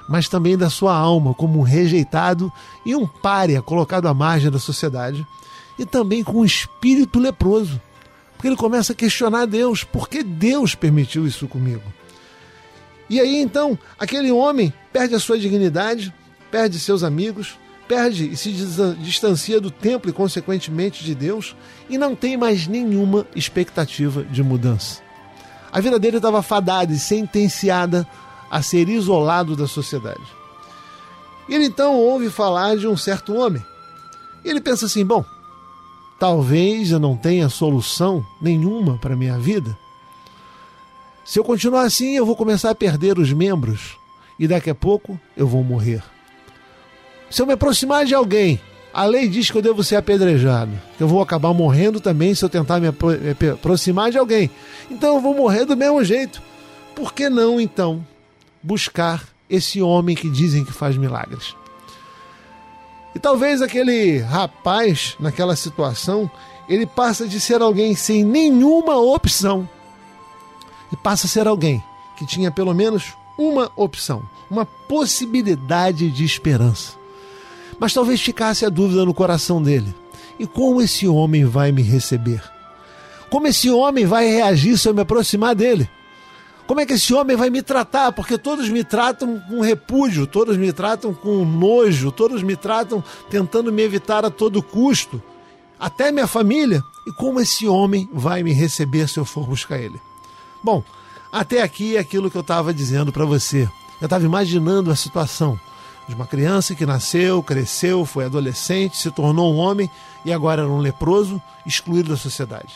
mas 0.08 0.28
também 0.28 0.56
da 0.56 0.70
sua 0.70 0.96
alma, 0.96 1.34
como 1.34 1.58
um 1.58 1.62
rejeitado 1.62 2.52
e 2.84 2.94
um 2.94 3.06
pária 3.06 3.62
colocado 3.62 4.06
à 4.06 4.14
margem 4.14 4.50
da 4.50 4.58
sociedade, 4.58 5.26
e 5.78 5.84
também 5.84 6.22
com 6.22 6.40
um 6.40 6.44
espírito 6.44 7.18
leproso. 7.18 7.80
Porque 8.34 8.48
ele 8.48 8.56
começa 8.56 8.92
a 8.92 8.96
questionar 8.96 9.46
Deus: 9.46 9.84
por 9.84 10.08
que 10.08 10.22
Deus 10.22 10.74
permitiu 10.74 11.26
isso 11.26 11.48
comigo? 11.48 11.82
E 13.08 13.20
aí 13.20 13.36
então, 13.36 13.78
aquele 13.98 14.30
homem 14.32 14.72
perde 14.92 15.14
a 15.14 15.20
sua 15.20 15.38
dignidade, 15.38 16.12
perde 16.50 16.78
seus 16.78 17.02
amigos, 17.02 17.58
perde 17.86 18.28
e 18.30 18.36
se 18.36 18.50
distancia 18.98 19.60
do 19.60 19.70
templo 19.70 20.10
e, 20.10 20.12
consequentemente, 20.12 21.04
de 21.04 21.14
Deus, 21.14 21.54
e 21.88 21.98
não 21.98 22.14
tem 22.14 22.36
mais 22.36 22.66
nenhuma 22.66 23.26
expectativa 23.36 24.22
de 24.24 24.42
mudança. 24.42 25.03
A 25.74 25.80
vida 25.80 25.98
dele 25.98 26.18
estava 26.18 26.40
fadada 26.40 26.92
e 26.92 26.98
sentenciada 27.00 28.06
a 28.48 28.62
ser 28.62 28.88
isolado 28.88 29.56
da 29.56 29.66
sociedade. 29.66 30.22
Ele 31.48 31.64
então 31.64 31.96
ouve 31.96 32.30
falar 32.30 32.76
de 32.76 32.86
um 32.86 32.96
certo 32.96 33.34
homem. 33.34 33.60
E 34.44 34.48
ele 34.48 34.60
pensa 34.60 34.86
assim: 34.86 35.04
bom, 35.04 35.24
talvez 36.16 36.92
eu 36.92 37.00
não 37.00 37.16
tenha 37.16 37.48
solução 37.48 38.24
nenhuma 38.40 38.98
para 38.98 39.16
minha 39.16 39.36
vida. 39.36 39.76
Se 41.24 41.40
eu 41.40 41.42
continuar 41.42 41.82
assim, 41.82 42.14
eu 42.14 42.24
vou 42.24 42.36
começar 42.36 42.70
a 42.70 42.74
perder 42.74 43.18
os 43.18 43.32
membros 43.32 43.98
e 44.38 44.46
daqui 44.46 44.70
a 44.70 44.74
pouco 44.76 45.18
eu 45.36 45.48
vou 45.48 45.64
morrer. 45.64 46.04
Se 47.28 47.42
eu 47.42 47.46
me 47.46 47.54
aproximar 47.54 48.04
de 48.04 48.14
alguém 48.14 48.60
a 48.94 49.04
lei 49.04 49.28
diz 49.28 49.50
que 49.50 49.58
eu 49.58 49.62
devo 49.62 49.82
ser 49.82 49.96
apedrejado, 49.96 50.70
que 50.96 51.02
eu 51.02 51.08
vou 51.08 51.20
acabar 51.20 51.52
morrendo 51.52 51.98
também 51.98 52.32
se 52.32 52.44
eu 52.44 52.48
tentar 52.48 52.78
me 52.78 52.86
aproximar 52.86 54.12
de 54.12 54.18
alguém. 54.18 54.48
Então 54.88 55.16
eu 55.16 55.20
vou 55.20 55.34
morrer 55.34 55.64
do 55.64 55.76
mesmo 55.76 56.04
jeito. 56.04 56.40
Por 56.94 57.12
que 57.12 57.28
não, 57.28 57.60
então, 57.60 58.06
buscar 58.62 59.24
esse 59.50 59.82
homem 59.82 60.14
que 60.14 60.30
dizem 60.30 60.64
que 60.64 60.72
faz 60.72 60.96
milagres? 60.96 61.56
E 63.16 63.18
talvez 63.18 63.60
aquele 63.60 64.18
rapaz, 64.18 65.16
naquela 65.18 65.56
situação, 65.56 66.30
ele 66.68 66.86
passa 66.86 67.26
de 67.26 67.40
ser 67.40 67.62
alguém 67.62 67.96
sem 67.96 68.24
nenhuma 68.24 68.96
opção 68.96 69.68
e 70.92 70.96
passa 70.96 71.26
a 71.26 71.30
ser 71.30 71.48
alguém 71.48 71.82
que 72.16 72.24
tinha 72.24 72.52
pelo 72.52 72.72
menos 72.72 73.12
uma 73.36 73.72
opção, 73.74 74.22
uma 74.48 74.64
possibilidade 74.64 76.08
de 76.12 76.24
esperança. 76.24 77.03
Mas 77.78 77.92
talvez 77.92 78.20
ficasse 78.20 78.64
a 78.64 78.68
dúvida 78.68 79.04
no 79.04 79.14
coração 79.14 79.62
dele: 79.62 79.94
e 80.38 80.46
como 80.46 80.80
esse 80.80 81.06
homem 81.06 81.44
vai 81.44 81.72
me 81.72 81.82
receber? 81.82 82.42
Como 83.30 83.46
esse 83.46 83.70
homem 83.70 84.06
vai 84.06 84.26
reagir 84.26 84.78
se 84.78 84.88
eu 84.88 84.94
me 84.94 85.00
aproximar 85.00 85.54
dele? 85.54 85.88
Como 86.66 86.80
é 86.80 86.86
que 86.86 86.94
esse 86.94 87.12
homem 87.12 87.36
vai 87.36 87.50
me 87.50 87.62
tratar? 87.62 88.12
Porque 88.12 88.38
todos 88.38 88.68
me 88.68 88.82
tratam 88.82 89.38
com 89.48 89.60
repúdio, 89.60 90.26
todos 90.26 90.56
me 90.56 90.72
tratam 90.72 91.12
com 91.12 91.44
nojo, 91.44 92.10
todos 92.10 92.42
me 92.42 92.56
tratam 92.56 93.04
tentando 93.28 93.70
me 93.70 93.82
evitar 93.82 94.24
a 94.24 94.30
todo 94.30 94.62
custo, 94.62 95.22
até 95.78 96.10
minha 96.10 96.26
família. 96.26 96.82
E 97.06 97.12
como 97.12 97.38
esse 97.38 97.66
homem 97.66 98.08
vai 98.12 98.42
me 98.42 98.52
receber 98.52 99.08
se 99.08 99.18
eu 99.18 99.26
for 99.26 99.46
buscar 99.46 99.78
ele? 99.78 100.00
Bom, 100.62 100.82
até 101.30 101.60
aqui 101.60 101.96
é 101.96 101.98
aquilo 101.98 102.30
que 102.30 102.36
eu 102.36 102.40
estava 102.40 102.72
dizendo 102.72 103.12
para 103.12 103.26
você. 103.26 103.68
Eu 104.00 104.06
estava 104.06 104.24
imaginando 104.24 104.90
a 104.90 104.96
situação 104.96 105.60
de 106.08 106.14
uma 106.14 106.26
criança 106.26 106.74
que 106.74 106.84
nasceu, 106.84 107.42
cresceu, 107.42 108.04
foi 108.04 108.24
adolescente, 108.24 108.96
se 108.96 109.10
tornou 109.10 109.52
um 109.52 109.56
homem 109.56 109.88
e 110.24 110.32
agora 110.32 110.62
era 110.62 110.70
um 110.70 110.78
leproso, 110.78 111.40
excluído 111.66 112.10
da 112.10 112.16
sociedade. 112.16 112.72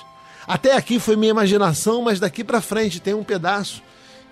Até 0.47 0.75
aqui 0.75 0.99
foi 0.99 1.15
minha 1.15 1.31
imaginação, 1.31 2.03
mas 2.03 2.19
daqui 2.19 2.43
para 2.43 2.61
frente 2.61 3.01
tem 3.01 3.13
um 3.13 3.25
pedaço 3.25 3.83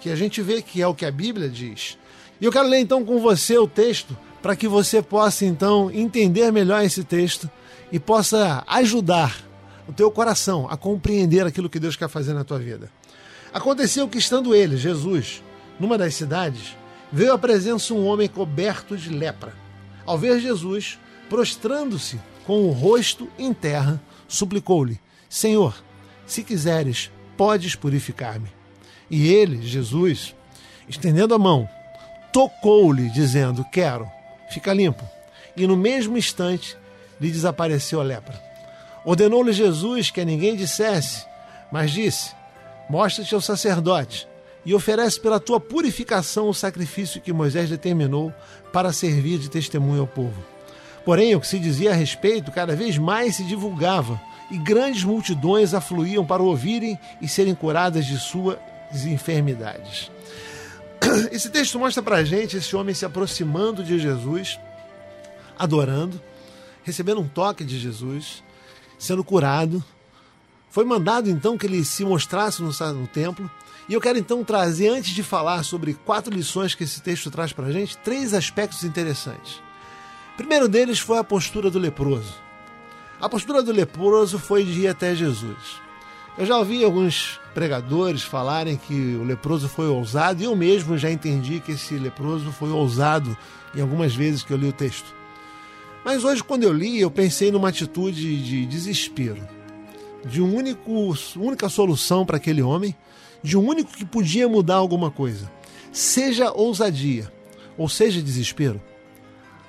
que 0.00 0.10
a 0.10 0.16
gente 0.16 0.40
vê 0.40 0.62
que 0.62 0.80
é 0.80 0.86
o 0.86 0.94
que 0.94 1.04
a 1.04 1.10
Bíblia 1.10 1.48
diz. 1.48 1.98
E 2.40 2.44
eu 2.44 2.52
quero 2.52 2.68
ler 2.68 2.80
então 2.80 3.04
com 3.04 3.20
você 3.20 3.58
o 3.58 3.66
texto 3.66 4.16
para 4.42 4.56
que 4.56 4.68
você 4.68 5.02
possa 5.02 5.44
então 5.44 5.90
entender 5.90 6.50
melhor 6.50 6.82
esse 6.84 7.04
texto 7.04 7.50
e 7.90 7.98
possa 7.98 8.62
ajudar 8.66 9.36
o 9.88 9.92
teu 9.92 10.10
coração 10.10 10.66
a 10.70 10.76
compreender 10.76 11.46
aquilo 11.46 11.68
que 11.68 11.80
Deus 11.80 11.96
quer 11.96 12.08
fazer 12.08 12.32
na 12.32 12.44
tua 12.44 12.58
vida. 12.58 12.90
Aconteceu 13.52 14.08
que 14.08 14.18
estando 14.18 14.54
ele, 14.54 14.76
Jesus, 14.76 15.42
numa 15.78 15.96
das 15.96 16.14
cidades, 16.14 16.76
veio 17.12 17.32
à 17.32 17.38
presença 17.38 17.94
um 17.94 18.06
homem 18.06 18.28
coberto 18.28 18.96
de 18.96 19.10
lepra. 19.10 19.54
Ao 20.04 20.18
ver 20.18 20.40
Jesus, 20.40 20.98
prostrando-se 21.28 22.20
com 22.46 22.64
o 22.66 22.70
rosto 22.70 23.28
em 23.38 23.52
terra, 23.52 24.00
suplicou-lhe: 24.28 25.00
Senhor, 25.28 25.82
se 26.26 26.42
quiseres, 26.42 27.10
podes 27.36 27.74
purificar-me. 27.74 28.48
E 29.10 29.32
ele, 29.32 29.66
Jesus, 29.66 30.34
estendendo 30.88 31.34
a 31.34 31.38
mão, 31.38 31.68
tocou-lhe, 32.32 33.10
dizendo: 33.10 33.64
Quero, 33.72 34.10
fica 34.50 34.72
limpo. 34.72 35.04
E 35.56 35.66
no 35.66 35.76
mesmo 35.76 36.18
instante 36.18 36.76
lhe 37.20 37.30
desapareceu 37.30 38.00
a 38.00 38.04
lepra. 38.04 38.40
Ordenou-lhe 39.04 39.52
Jesus 39.52 40.10
que 40.10 40.20
a 40.20 40.24
ninguém 40.24 40.56
dissesse, 40.56 41.24
mas 41.70 41.90
disse: 41.90 42.34
Mostra-te 42.90 43.34
ao 43.34 43.40
sacerdote 43.40 44.28
e 44.66 44.74
oferece 44.74 45.20
pela 45.20 45.38
tua 45.38 45.60
purificação 45.60 46.48
o 46.48 46.54
sacrifício 46.54 47.20
que 47.20 47.32
Moisés 47.32 47.70
determinou 47.70 48.34
para 48.72 48.92
servir 48.92 49.38
de 49.38 49.48
testemunho 49.48 50.00
ao 50.00 50.08
povo. 50.08 50.44
Porém, 51.04 51.36
o 51.36 51.40
que 51.40 51.46
se 51.46 51.60
dizia 51.60 51.92
a 51.92 51.94
respeito 51.94 52.50
cada 52.50 52.74
vez 52.74 52.98
mais 52.98 53.36
se 53.36 53.44
divulgava, 53.44 54.20
e 54.50 54.58
grandes 54.58 55.04
multidões 55.04 55.72
afluíam 55.72 56.26
para 56.26 56.42
ouvirem 56.42 56.98
e 57.22 57.28
serem 57.28 57.54
curadas 57.54 58.04
de 58.04 58.18
suas 58.18 58.58
enfermidades. 59.04 60.10
Esse 61.30 61.48
texto 61.48 61.78
mostra 61.78 62.02
para 62.02 62.16
a 62.16 62.24
gente 62.24 62.56
esse 62.56 62.74
homem 62.74 62.94
se 62.94 63.04
aproximando 63.04 63.84
de 63.84 63.98
Jesus, 63.98 64.58
adorando, 65.58 66.20
recebendo 66.82 67.20
um 67.20 67.28
toque 67.28 67.64
de 67.64 67.78
Jesus, 67.78 68.42
sendo 68.98 69.22
curado. 69.22 69.84
Foi 70.70 70.84
mandado 70.84 71.28
então 71.28 71.58
que 71.58 71.66
ele 71.66 71.84
se 71.84 72.04
mostrasse 72.04 72.62
no, 72.62 72.70
no 72.94 73.06
templo 73.06 73.50
e 73.88 73.94
eu 73.94 74.00
quero 74.00 74.18
então 74.18 74.42
trazer, 74.42 74.88
antes 74.88 75.14
de 75.14 75.22
falar 75.22 75.62
sobre 75.62 75.94
quatro 75.94 76.34
lições 76.34 76.74
que 76.74 76.84
esse 76.84 77.00
texto 77.00 77.30
traz 77.30 77.52
para 77.52 77.66
a 77.66 77.72
gente, 77.72 77.96
três 77.98 78.34
aspectos 78.34 78.82
interessantes. 78.82 79.62
O 80.34 80.36
primeiro 80.36 80.68
deles 80.68 80.98
foi 80.98 81.18
a 81.18 81.24
postura 81.24 81.70
do 81.70 81.78
leproso. 81.78 82.34
A 83.20 83.28
postura 83.28 83.62
do 83.62 83.72
leproso 83.72 84.38
foi 84.38 84.64
de 84.64 84.82
ir 84.82 84.88
até 84.88 85.14
Jesus. 85.14 85.80
Eu 86.36 86.44
já 86.44 86.58
ouvi 86.58 86.84
alguns 86.84 87.40
pregadores 87.54 88.22
falarem 88.22 88.76
que 88.76 89.16
o 89.16 89.24
leproso 89.24 89.68
foi 89.68 89.86
ousado, 89.86 90.42
e 90.42 90.44
eu 90.44 90.54
mesmo 90.54 90.98
já 90.98 91.10
entendi 91.10 91.60
que 91.60 91.72
esse 91.72 91.94
leproso 91.94 92.52
foi 92.52 92.70
ousado 92.70 93.36
em 93.74 93.80
algumas 93.80 94.14
vezes 94.14 94.42
que 94.42 94.52
eu 94.52 94.56
li 94.56 94.68
o 94.68 94.72
texto. 94.72 95.14
Mas 96.04 96.24
hoje, 96.24 96.44
quando 96.44 96.64
eu 96.64 96.72
li, 96.72 97.00
eu 97.00 97.10
pensei 97.10 97.50
numa 97.50 97.70
atitude 97.70 98.42
de 98.42 98.66
desespero, 98.66 99.48
de 100.24 100.42
um 100.42 100.54
único, 100.54 101.14
única 101.36 101.68
solução 101.68 102.26
para 102.26 102.36
aquele 102.36 102.60
homem, 102.60 102.94
de 103.42 103.56
um 103.56 103.66
único 103.66 103.92
que 103.92 104.04
podia 104.04 104.48
mudar 104.48 104.76
alguma 104.76 105.10
coisa. 105.10 105.50
Seja 105.92 106.52
ousadia, 106.52 107.32
ou 107.76 107.88
seja 107.88 108.22
desespero. 108.22 108.80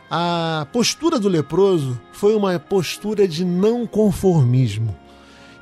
A 0.10 0.68
postura 0.72 1.20
do 1.20 1.28
leproso 1.28 2.00
foi 2.14 2.36
uma 2.36 2.58
postura 2.60 3.28
de 3.28 3.44
não 3.44 3.86
conformismo. 3.86 4.96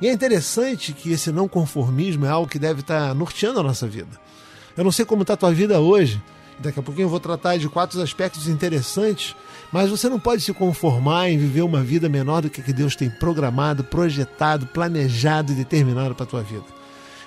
E 0.00 0.06
é 0.06 0.12
interessante 0.12 0.92
que 0.92 1.10
esse 1.10 1.32
não 1.32 1.48
conformismo 1.48 2.26
é 2.26 2.28
algo 2.28 2.48
que 2.48 2.58
deve 2.58 2.80
estar 2.80 3.14
norteando 3.14 3.60
a 3.60 3.62
nossa 3.62 3.86
vida. 3.88 4.20
Eu 4.76 4.84
não 4.84 4.92
sei 4.92 5.04
como 5.04 5.22
está 5.22 5.34
a 5.34 5.38
tua 5.38 5.52
vida 5.52 5.80
hoje, 5.80 6.22
daqui 6.58 6.78
a 6.78 6.82
pouquinho 6.82 7.06
eu 7.06 7.10
vou 7.10 7.18
tratar 7.18 7.56
de 7.56 7.68
quatro 7.68 8.00
aspectos 8.00 8.46
interessantes, 8.46 9.34
mas 9.72 9.90
você 9.90 10.08
não 10.08 10.20
pode 10.20 10.42
se 10.42 10.52
conformar 10.52 11.30
em 11.30 11.38
viver 11.38 11.62
uma 11.62 11.82
vida 11.82 12.08
menor 12.08 12.42
do 12.42 12.50
que 12.50 12.72
Deus 12.72 12.94
tem 12.94 13.08
programado, 13.08 13.82
projetado, 13.82 14.66
planejado 14.66 15.52
e 15.52 15.56
determinado 15.56 16.14
para 16.14 16.24
a 16.24 16.28
tua 16.28 16.42
vida. 16.42 16.75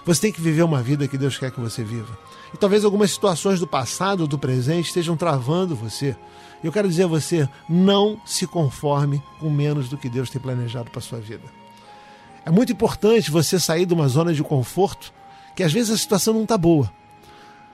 Você 0.10 0.22
tem 0.22 0.32
que 0.32 0.42
viver 0.42 0.64
uma 0.64 0.82
vida 0.82 1.08
que 1.08 1.20
Deus 1.20 1.38
quer 1.38 1.52
que 1.52 1.60
você 1.60 1.84
viva. 1.84 2.18
E 2.52 2.58
talvez 2.58 2.84
algumas 2.84 3.12
situações 3.12 3.60
do 3.60 3.68
passado 3.68 4.22
ou 4.22 4.28
do 4.28 4.40
presente 4.40 4.88
estejam 4.88 5.16
travando 5.16 5.76
você. 5.76 6.16
Eu 6.64 6.72
quero 6.72 6.90
dizer 6.90 7.04
a 7.04 7.08
você, 7.08 7.48
não 7.70 8.20
se 8.26 8.48
conforme 8.48 9.22
com 9.40 9.52
menos 9.52 9.88
do 9.88 10.00
que 10.00 10.10
Deus 10.10 10.32
tem 10.32 10.42
planejado 10.42 10.90
para 10.90 11.00
sua 11.00 11.20
vida. 11.20 11.44
É 12.44 12.50
muito 12.50 12.72
importante 12.72 13.30
você 13.30 13.60
sair 13.60 13.86
de 13.86 13.94
uma 13.94 14.08
zona 14.08 14.34
de 14.34 14.42
conforto, 14.42 15.14
que 15.56 15.62
às 15.62 15.72
vezes 15.72 15.92
a 15.92 15.98
situação 15.98 16.34
não 16.34 16.42
está 16.42 16.58
boa, 16.58 16.92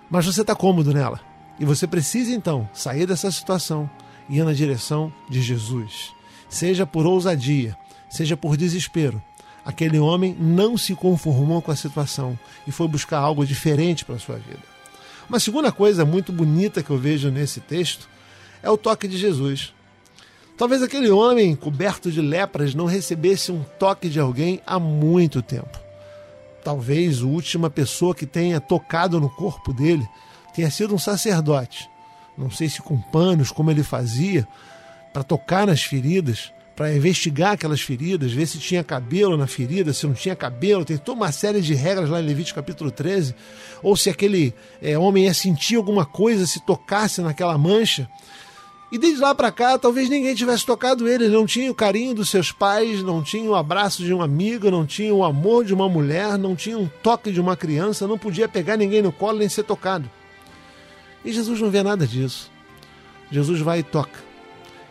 mas 0.09 0.25
você 0.25 0.41
está 0.41 0.53
cômodo 0.53 0.93
nela. 0.93 1.21
E 1.57 1.63
você 1.63 1.87
precisa 1.87 2.35
então 2.35 2.69
sair 2.73 3.05
dessa 3.05 3.31
situação 3.31 3.89
e 4.27 4.39
ir 4.39 4.43
na 4.43 4.51
direção 4.51 5.09
de 5.29 5.41
Jesus. 5.41 6.11
Seja 6.49 6.85
por 6.85 7.05
ousadia, 7.05 7.77
seja 8.09 8.35
por 8.35 8.57
desespero. 8.57 9.23
Aquele 9.65 9.97
homem 9.97 10.35
não 10.39 10.77
se 10.77 10.93
conformou 10.93 11.59
com 11.61 11.71
a 11.71 11.75
situação 11.75 12.37
e 12.67 12.71
foi 12.71 12.87
buscar 12.87 13.17
algo 13.17 13.43
diferente 13.43 14.05
para 14.05 14.15
a 14.15 14.19
sua 14.19 14.35
vida. 14.35 14.59
Uma 15.27 15.39
segunda 15.39 15.71
coisa 15.71 16.05
muito 16.05 16.31
bonita 16.31 16.83
que 16.83 16.91
eu 16.91 16.99
vejo 16.99 17.31
nesse 17.31 17.59
texto 17.59 18.07
é 18.61 18.69
o 18.69 18.77
toque 18.77 19.07
de 19.07 19.17
Jesus. 19.17 19.73
Talvez 20.55 20.83
aquele 20.83 21.09
homem 21.09 21.55
coberto 21.55 22.11
de 22.11 22.21
lepras 22.21 22.75
não 22.75 22.85
recebesse 22.85 23.51
um 23.51 23.63
toque 23.79 24.07
de 24.07 24.19
alguém 24.19 24.61
há 24.65 24.79
muito 24.79 25.41
tempo. 25.41 25.79
Talvez 26.63 27.21
a 27.21 27.25
última 27.25 27.69
pessoa 27.69 28.15
que 28.15 28.25
tenha 28.25 28.61
tocado 28.61 29.19
no 29.19 29.29
corpo 29.29 29.73
dele 29.73 30.07
tenha 30.53 30.69
sido 30.69 30.93
um 30.95 30.99
sacerdote. 30.99 31.89
Não 32.37 32.49
sei 32.49 32.69
se 32.69 32.81
com 32.81 32.97
panos, 32.97 33.51
como 33.51 33.71
ele 33.71 33.83
fazia, 33.83 34.47
para 35.11 35.23
tocar 35.23 35.67
nas 35.67 35.83
feridas, 35.83 36.53
para 36.75 36.93
investigar 36.93 37.53
aquelas 37.53 37.81
feridas, 37.81 38.33
ver 38.33 38.45
se 38.45 38.59
tinha 38.59 38.83
cabelo 38.83 39.37
na 39.37 39.47
ferida, 39.47 39.93
se 39.93 40.05
não 40.05 40.13
tinha 40.13 40.35
cabelo. 40.35 40.83
Tem 40.83 40.97
toda 40.97 41.17
uma 41.17 41.31
série 41.31 41.61
de 41.61 41.73
regras 41.73 42.09
lá 42.09 42.21
em 42.21 42.25
Levítico 42.25 42.59
capítulo 42.59 42.91
13. 42.91 43.33
Ou 43.81 43.95
se 43.95 44.09
aquele 44.09 44.53
é, 44.81 44.97
homem 44.97 45.25
ia 45.25 45.33
sentir 45.33 45.77
alguma 45.77 46.05
coisa 46.05 46.45
se 46.45 46.59
tocasse 46.65 47.21
naquela 47.21 47.57
mancha. 47.57 48.09
E 48.91 48.97
desde 48.97 49.21
lá 49.21 49.33
para 49.33 49.51
cá, 49.51 49.77
talvez 49.77 50.09
ninguém 50.09 50.35
tivesse 50.35 50.65
tocado 50.65 51.07
ele. 51.07 51.29
Não 51.29 51.45
tinha 51.45 51.71
o 51.71 51.75
carinho 51.75 52.13
dos 52.13 52.29
seus 52.29 52.51
pais, 52.51 53.01
não 53.01 53.23
tinha 53.23 53.49
o 53.49 53.55
abraço 53.55 54.03
de 54.03 54.13
um 54.13 54.21
amigo, 54.21 54.69
não 54.69 54.85
tinha 54.85 55.13
o 55.13 55.23
amor 55.23 55.63
de 55.63 55.73
uma 55.73 55.87
mulher, 55.87 56.37
não 56.37 56.55
tinha 56.55 56.77
um 56.77 56.87
toque 57.01 57.31
de 57.31 57.39
uma 57.39 57.55
criança, 57.55 58.05
não 58.05 58.17
podia 58.17 58.49
pegar 58.49 58.75
ninguém 58.75 59.01
no 59.01 59.13
colo 59.13 59.39
nem 59.39 59.47
ser 59.47 59.63
tocado. 59.63 60.09
E 61.23 61.31
Jesus 61.31 61.59
não 61.61 61.71
vê 61.71 61.81
nada 61.81 62.05
disso. 62.05 62.51
Jesus 63.31 63.61
vai 63.61 63.79
e 63.79 63.83
toca. 63.83 64.24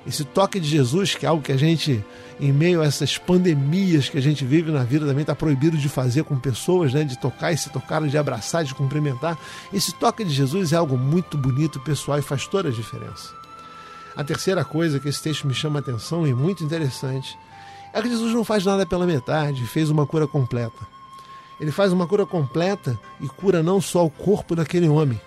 Esse 0.07 0.25
toque 0.25 0.61
de 0.61 0.69
Jesus, 0.69 1.15
que 1.15 1.25
é 1.25 1.29
algo 1.29 1.43
que 1.43 1.53
a 1.53 1.57
gente, 1.57 2.05
em 2.39 2.53
meio 2.53 2.83
a 2.83 2.85
essas 2.85 3.17
pandemias 3.17 4.09
que 4.09 4.19
a 4.19 4.21
gente 4.21 4.45
vive 4.45 4.71
na 4.71 4.85
vida, 4.85 5.07
também 5.07 5.23
está 5.23 5.35
proibido 5.35 5.79
de 5.79 5.89
fazer 5.89 6.25
com 6.25 6.39
pessoas, 6.39 6.93
né? 6.93 7.05
de 7.05 7.19
tocar 7.19 7.53
e 7.53 7.59
se 7.59 7.71
tocar, 7.71 8.07
de 8.07 8.19
abraçar, 8.19 8.65
de 8.65 8.75
cumprimentar. 8.75 9.39
Esse 9.73 9.95
toque 9.95 10.23
de 10.23 10.31
Jesus 10.31 10.73
é 10.73 10.77
algo 10.77 10.99
muito 10.99 11.39
bonito, 11.39 11.81
pessoal 11.81 12.19
e 12.19 12.23
faz 12.23 12.47
toda 12.47 12.69
a 12.69 12.73
diferença. 12.73 13.33
A 14.15 14.23
terceira 14.23 14.65
coisa 14.65 15.01
que 15.01 15.09
esse 15.09 15.23
texto 15.23 15.47
me 15.47 15.55
chama 15.55 15.79
a 15.79 15.81
atenção 15.81 16.27
e 16.27 16.35
muito 16.35 16.63
interessante 16.63 17.37
é 17.93 18.03
que 18.03 18.09
Jesus 18.09 18.35
não 18.35 18.45
faz 18.45 18.65
nada 18.65 18.85
pela 18.85 19.07
metade, 19.07 19.67
fez 19.67 19.89
uma 19.89 20.07
cura 20.07 20.27
completa. 20.27 20.87
Ele 21.59 21.73
faz 21.73 21.93
uma 21.93 22.07
cura 22.07 22.27
completa 22.27 22.99
e 23.21 23.29
cura 23.29 23.63
não 23.63 23.81
só 23.81 24.05
o 24.05 24.11
corpo 24.11 24.55
daquele 24.55 24.89
homem, 24.89 25.21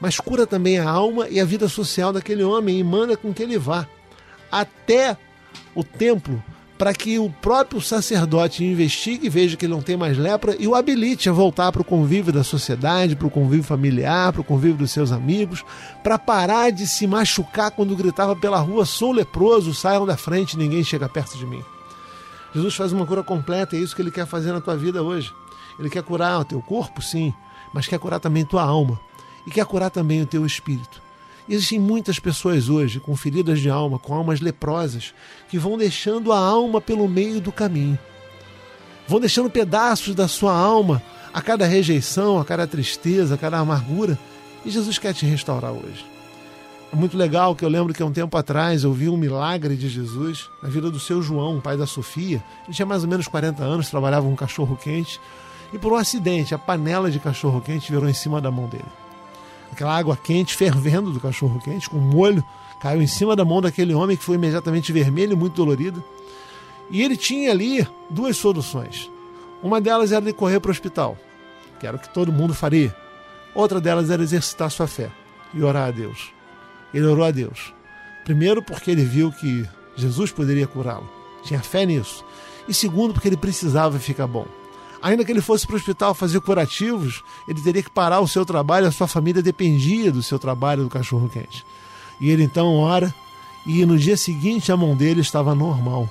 mas 0.00 0.20
cura 0.20 0.46
também 0.46 0.78
a 0.78 0.88
alma 0.88 1.28
e 1.28 1.40
a 1.40 1.44
vida 1.44 1.68
social 1.68 2.12
daquele 2.12 2.44
homem 2.44 2.78
e 2.78 2.84
manda 2.84 3.16
com 3.16 3.32
que 3.32 3.42
ele 3.42 3.58
vá 3.58 3.86
até 4.50 5.16
o 5.74 5.82
templo 5.84 6.42
para 6.78 6.92
que 6.92 7.18
o 7.18 7.30
próprio 7.30 7.80
sacerdote 7.80 8.62
investigue, 8.62 9.28
veja 9.28 9.56
que 9.56 9.64
ele 9.64 9.72
não 9.72 9.80
tem 9.80 9.96
mais 9.96 10.18
lepra 10.18 10.54
e 10.58 10.68
o 10.68 10.74
habilite 10.74 11.28
a 11.28 11.32
voltar 11.32 11.72
para 11.72 11.80
o 11.80 11.84
convívio 11.84 12.32
da 12.32 12.44
sociedade, 12.44 13.16
para 13.16 13.26
o 13.26 13.30
convívio 13.30 13.64
familiar, 13.64 14.32
para 14.32 14.42
o 14.42 14.44
convívio 14.44 14.76
dos 14.76 14.90
seus 14.90 15.10
amigos, 15.10 15.64
para 16.02 16.18
parar 16.18 16.70
de 16.70 16.86
se 16.86 17.06
machucar 17.06 17.70
quando 17.70 17.96
gritava 17.96 18.36
pela 18.36 18.58
rua: 18.58 18.84
sou 18.84 19.12
leproso, 19.12 19.74
saiam 19.74 20.06
da 20.06 20.16
frente, 20.16 20.58
ninguém 20.58 20.84
chega 20.84 21.08
perto 21.08 21.38
de 21.38 21.46
mim. 21.46 21.64
Jesus 22.54 22.74
faz 22.74 22.92
uma 22.92 23.06
cura 23.06 23.22
completa 23.22 23.74
e 23.76 23.78
é 23.78 23.82
isso 23.82 23.94
que 23.94 24.02
ele 24.02 24.10
quer 24.10 24.26
fazer 24.26 24.52
na 24.52 24.60
tua 24.60 24.76
vida 24.76 25.02
hoje. 25.02 25.32
Ele 25.78 25.90
quer 25.90 26.02
curar 26.02 26.40
o 26.40 26.44
teu 26.44 26.60
corpo, 26.60 27.02
sim, 27.02 27.32
mas 27.72 27.86
quer 27.86 27.98
curar 27.98 28.20
também 28.20 28.44
tua 28.44 28.62
alma 28.62 28.98
e 29.46 29.50
quer 29.50 29.64
curar 29.64 29.90
também 29.90 30.22
o 30.22 30.26
teu 30.26 30.44
espírito. 30.44 31.05
Existem 31.48 31.78
muitas 31.78 32.18
pessoas 32.18 32.68
hoje 32.68 32.98
com 32.98 33.14
feridas 33.14 33.60
de 33.60 33.70
alma, 33.70 34.00
com 34.00 34.12
almas 34.12 34.40
leprosas, 34.40 35.14
que 35.48 35.58
vão 35.58 35.78
deixando 35.78 36.32
a 36.32 36.38
alma 36.38 36.80
pelo 36.80 37.08
meio 37.08 37.40
do 37.40 37.52
caminho. 37.52 37.96
Vão 39.06 39.20
deixando 39.20 39.48
pedaços 39.48 40.14
da 40.14 40.26
sua 40.26 40.52
alma 40.52 41.00
a 41.32 41.40
cada 41.40 41.64
rejeição, 41.64 42.40
a 42.40 42.44
cada 42.44 42.66
tristeza, 42.66 43.36
a 43.36 43.38
cada 43.38 43.58
amargura. 43.58 44.18
E 44.64 44.70
Jesus 44.70 44.98
quer 44.98 45.14
te 45.14 45.24
restaurar 45.24 45.70
hoje. 45.70 46.04
É 46.92 46.96
muito 46.96 47.16
legal 47.16 47.54
que 47.54 47.64
eu 47.64 47.68
lembro 47.68 47.94
que 47.94 48.02
há 48.02 48.06
um 48.06 48.12
tempo 48.12 48.36
atrás 48.36 48.82
eu 48.82 48.92
vi 48.92 49.08
um 49.08 49.16
milagre 49.16 49.76
de 49.76 49.88
Jesus 49.88 50.48
na 50.60 50.68
vida 50.68 50.90
do 50.90 50.98
seu 50.98 51.22
João, 51.22 51.60
pai 51.60 51.76
da 51.76 51.86
Sofia. 51.86 52.42
Ele 52.64 52.74
tinha 52.74 52.86
mais 52.86 53.04
ou 53.04 53.08
menos 53.08 53.28
40 53.28 53.62
anos, 53.62 53.88
trabalhava 53.88 54.26
com 54.26 54.32
um 54.32 54.36
cachorro 54.36 54.76
quente. 54.76 55.20
E 55.72 55.78
por 55.78 55.92
um 55.92 55.96
acidente, 55.96 56.54
a 56.56 56.58
panela 56.58 57.08
de 57.08 57.20
cachorro 57.20 57.60
quente 57.60 57.92
virou 57.92 58.08
em 58.08 58.14
cima 58.14 58.40
da 58.40 58.50
mão 58.50 58.68
dele 58.68 59.05
aquela 59.72 59.96
água 59.96 60.16
quente 60.16 60.54
fervendo 60.54 61.12
do 61.12 61.20
cachorro 61.20 61.60
quente, 61.60 61.88
com 61.88 61.98
molho, 61.98 62.44
caiu 62.80 63.02
em 63.02 63.06
cima 63.06 63.34
da 63.34 63.44
mão 63.44 63.60
daquele 63.60 63.94
homem 63.94 64.16
que 64.16 64.24
foi 64.24 64.36
imediatamente 64.36 64.92
vermelho 64.92 65.32
e 65.32 65.36
muito 65.36 65.54
dolorido. 65.54 66.02
E 66.90 67.02
ele 67.02 67.16
tinha 67.16 67.50
ali 67.50 67.86
duas 68.10 68.36
soluções. 68.36 69.10
Uma 69.62 69.80
delas 69.80 70.12
era 70.12 70.24
de 70.24 70.32
correr 70.32 70.60
para 70.60 70.68
o 70.68 70.72
hospital, 70.72 71.16
que 71.80 71.86
era 71.86 71.96
o 71.96 72.00
que 72.00 72.08
todo 72.08 72.32
mundo 72.32 72.54
faria. 72.54 72.94
Outra 73.54 73.80
delas 73.80 74.10
era 74.10 74.22
exercitar 74.22 74.70
sua 74.70 74.86
fé 74.86 75.10
e 75.52 75.62
orar 75.62 75.88
a 75.88 75.90
Deus. 75.90 76.30
Ele 76.92 77.06
orou 77.06 77.24
a 77.24 77.30
Deus. 77.30 77.74
Primeiro, 78.24 78.62
porque 78.62 78.90
ele 78.90 79.04
viu 79.04 79.32
que 79.32 79.66
Jesus 79.96 80.30
poderia 80.30 80.66
curá-lo, 80.66 81.08
tinha 81.42 81.60
fé 81.60 81.86
nisso. 81.86 82.24
E 82.68 82.74
segundo, 82.74 83.14
porque 83.14 83.28
ele 83.28 83.36
precisava 83.36 83.98
ficar 83.98 84.26
bom. 84.26 84.46
Ainda 85.06 85.24
que 85.24 85.30
ele 85.30 85.40
fosse 85.40 85.64
para 85.64 85.74
o 85.74 85.76
hospital 85.76 86.14
fazer 86.14 86.40
curativos, 86.40 87.22
ele 87.46 87.60
teria 87.60 87.80
que 87.80 87.88
parar 87.88 88.18
o 88.18 88.26
seu 88.26 88.44
trabalho, 88.44 88.88
a 88.88 88.90
sua 88.90 89.06
família 89.06 89.40
dependia 89.40 90.10
do 90.10 90.20
seu 90.20 90.36
trabalho 90.36 90.82
do 90.82 90.90
cachorro 90.90 91.28
quente. 91.28 91.64
E 92.20 92.28
ele 92.28 92.42
então 92.42 92.74
ora, 92.74 93.14
e 93.64 93.86
no 93.86 93.96
dia 93.96 94.16
seguinte 94.16 94.72
a 94.72 94.76
mão 94.76 94.96
dele 94.96 95.20
estava 95.20 95.54
normal. 95.54 96.10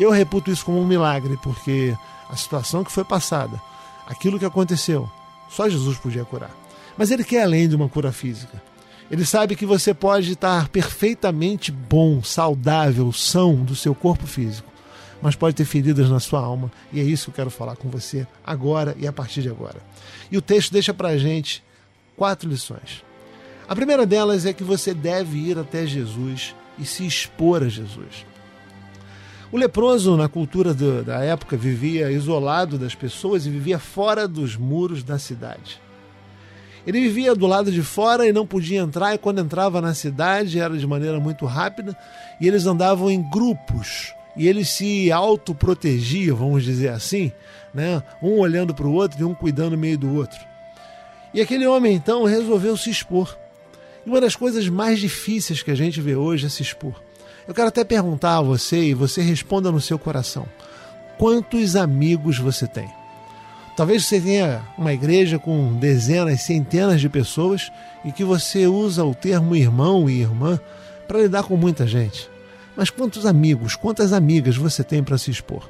Eu 0.00 0.10
reputo 0.10 0.50
isso 0.50 0.64
como 0.64 0.80
um 0.80 0.84
milagre, 0.84 1.38
porque 1.40 1.96
a 2.28 2.34
situação 2.34 2.82
que 2.82 2.90
foi 2.90 3.04
passada, 3.04 3.62
aquilo 4.08 4.40
que 4.40 4.44
aconteceu, 4.44 5.08
só 5.48 5.68
Jesus 5.68 5.96
podia 5.96 6.24
curar. 6.24 6.50
Mas 6.98 7.12
ele 7.12 7.22
quer 7.22 7.44
além 7.44 7.68
de 7.68 7.76
uma 7.76 7.88
cura 7.88 8.10
física. 8.10 8.60
Ele 9.08 9.24
sabe 9.24 9.54
que 9.54 9.64
você 9.64 9.94
pode 9.94 10.32
estar 10.32 10.68
perfeitamente 10.68 11.70
bom, 11.70 12.20
saudável, 12.24 13.12
são 13.12 13.54
do 13.54 13.76
seu 13.76 13.94
corpo 13.94 14.26
físico 14.26 14.74
mas 15.20 15.34
pode 15.34 15.56
ter 15.56 15.64
feridas 15.64 16.08
na 16.10 16.20
sua 16.20 16.40
alma. 16.40 16.70
E 16.92 17.00
é 17.00 17.02
isso 17.02 17.24
que 17.24 17.30
eu 17.30 17.34
quero 17.34 17.50
falar 17.50 17.76
com 17.76 17.88
você 17.88 18.26
agora 18.44 18.94
e 18.98 19.06
a 19.06 19.12
partir 19.12 19.42
de 19.42 19.48
agora. 19.48 19.80
E 20.30 20.36
o 20.36 20.42
texto 20.42 20.72
deixa 20.72 20.92
para 20.92 21.08
a 21.08 21.18
gente 21.18 21.62
quatro 22.16 22.48
lições. 22.48 23.04
A 23.68 23.74
primeira 23.74 24.06
delas 24.06 24.46
é 24.46 24.52
que 24.52 24.62
você 24.62 24.94
deve 24.94 25.38
ir 25.38 25.58
até 25.58 25.86
Jesus 25.86 26.54
e 26.78 26.84
se 26.84 27.06
expor 27.06 27.62
a 27.62 27.68
Jesus. 27.68 28.24
O 29.50 29.56
leproso, 29.56 30.16
na 30.16 30.28
cultura 30.28 30.74
do, 30.74 31.02
da 31.04 31.20
época, 31.20 31.56
vivia 31.56 32.10
isolado 32.10 32.78
das 32.78 32.94
pessoas 32.94 33.46
e 33.46 33.50
vivia 33.50 33.78
fora 33.78 34.26
dos 34.26 34.56
muros 34.56 35.02
da 35.02 35.18
cidade. 35.18 35.80
Ele 36.86 37.00
vivia 37.00 37.34
do 37.34 37.46
lado 37.46 37.72
de 37.72 37.82
fora 37.82 38.26
e 38.26 38.32
não 38.32 38.46
podia 38.46 38.80
entrar, 38.80 39.14
e 39.14 39.18
quando 39.18 39.40
entrava 39.40 39.80
na 39.80 39.94
cidade 39.94 40.60
era 40.60 40.76
de 40.76 40.86
maneira 40.86 41.18
muito 41.18 41.44
rápida, 41.44 41.96
e 42.40 42.46
eles 42.46 42.66
andavam 42.66 43.10
em 43.10 43.22
grupos 43.28 44.14
e 44.36 44.46
eles 44.46 44.68
se 44.68 45.10
autoprotegiam, 45.10 46.36
vamos 46.36 46.62
dizer 46.62 46.88
assim, 46.88 47.32
né? 47.72 48.02
um 48.22 48.38
olhando 48.38 48.74
para 48.74 48.86
o 48.86 48.92
outro 48.92 49.20
e 49.20 49.24
um 49.24 49.34
cuidando 49.34 49.78
meio 49.78 49.96
do 49.96 50.14
outro. 50.14 50.38
E 51.32 51.40
aquele 51.40 51.66
homem 51.66 51.94
então 51.94 52.24
resolveu 52.24 52.76
se 52.76 52.90
expor. 52.90 53.36
E 54.04 54.08
uma 54.08 54.20
das 54.20 54.36
coisas 54.36 54.68
mais 54.68 54.98
difíceis 54.98 55.62
que 55.62 55.70
a 55.70 55.74
gente 55.74 56.00
vê 56.00 56.14
hoje 56.14 56.46
é 56.46 56.48
se 56.48 56.62
expor. 56.62 56.94
Eu 57.48 57.54
quero 57.54 57.68
até 57.68 57.84
perguntar 57.84 58.38
a 58.38 58.42
você 58.42 58.84
e 58.84 58.94
você 58.94 59.22
responda 59.22 59.70
no 59.70 59.80
seu 59.80 59.98
coração: 59.98 60.46
quantos 61.18 61.76
amigos 61.76 62.38
você 62.38 62.66
tem? 62.66 62.88
Talvez 63.76 64.06
você 64.06 64.20
tenha 64.20 64.62
uma 64.78 64.94
igreja 64.94 65.38
com 65.38 65.74
dezenas, 65.74 66.40
centenas 66.40 67.00
de 67.00 67.08
pessoas 67.08 67.70
e 68.04 68.10
que 68.10 68.24
você 68.24 68.66
usa 68.66 69.04
o 69.04 69.14
termo 69.14 69.54
irmão 69.54 70.08
e 70.08 70.20
irmã 70.20 70.58
para 71.06 71.20
lidar 71.20 71.42
com 71.42 71.56
muita 71.56 71.86
gente. 71.86 72.30
Mas 72.76 72.90
quantos 72.90 73.24
amigos, 73.24 73.74
quantas 73.74 74.12
amigas 74.12 74.56
você 74.56 74.84
tem 74.84 75.02
para 75.02 75.16
se 75.16 75.30
expor? 75.30 75.68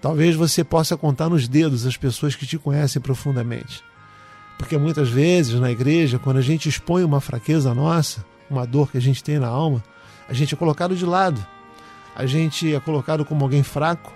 Talvez 0.00 0.34
você 0.34 0.62
possa 0.64 0.96
contar 0.96 1.28
nos 1.28 1.46
dedos 1.46 1.86
as 1.86 1.96
pessoas 1.96 2.34
que 2.34 2.46
te 2.46 2.58
conhecem 2.58 3.02
profundamente. 3.02 3.82
Porque 4.58 4.78
muitas 4.78 5.08
vezes 5.08 5.60
na 5.60 5.70
igreja, 5.70 6.18
quando 6.18 6.38
a 6.38 6.42
gente 6.42 6.68
expõe 6.68 7.04
uma 7.04 7.20
fraqueza 7.20 7.74
nossa, 7.74 8.24
uma 8.48 8.66
dor 8.66 8.90
que 8.90 8.96
a 8.96 9.00
gente 9.00 9.22
tem 9.22 9.38
na 9.38 9.48
alma, 9.48 9.82
a 10.28 10.32
gente 10.32 10.54
é 10.54 10.56
colocado 10.56 10.96
de 10.96 11.04
lado. 11.04 11.44
A 12.14 12.24
gente 12.24 12.74
é 12.74 12.80
colocado 12.80 13.24
como 13.26 13.44
alguém 13.44 13.62
fraco, 13.62 14.10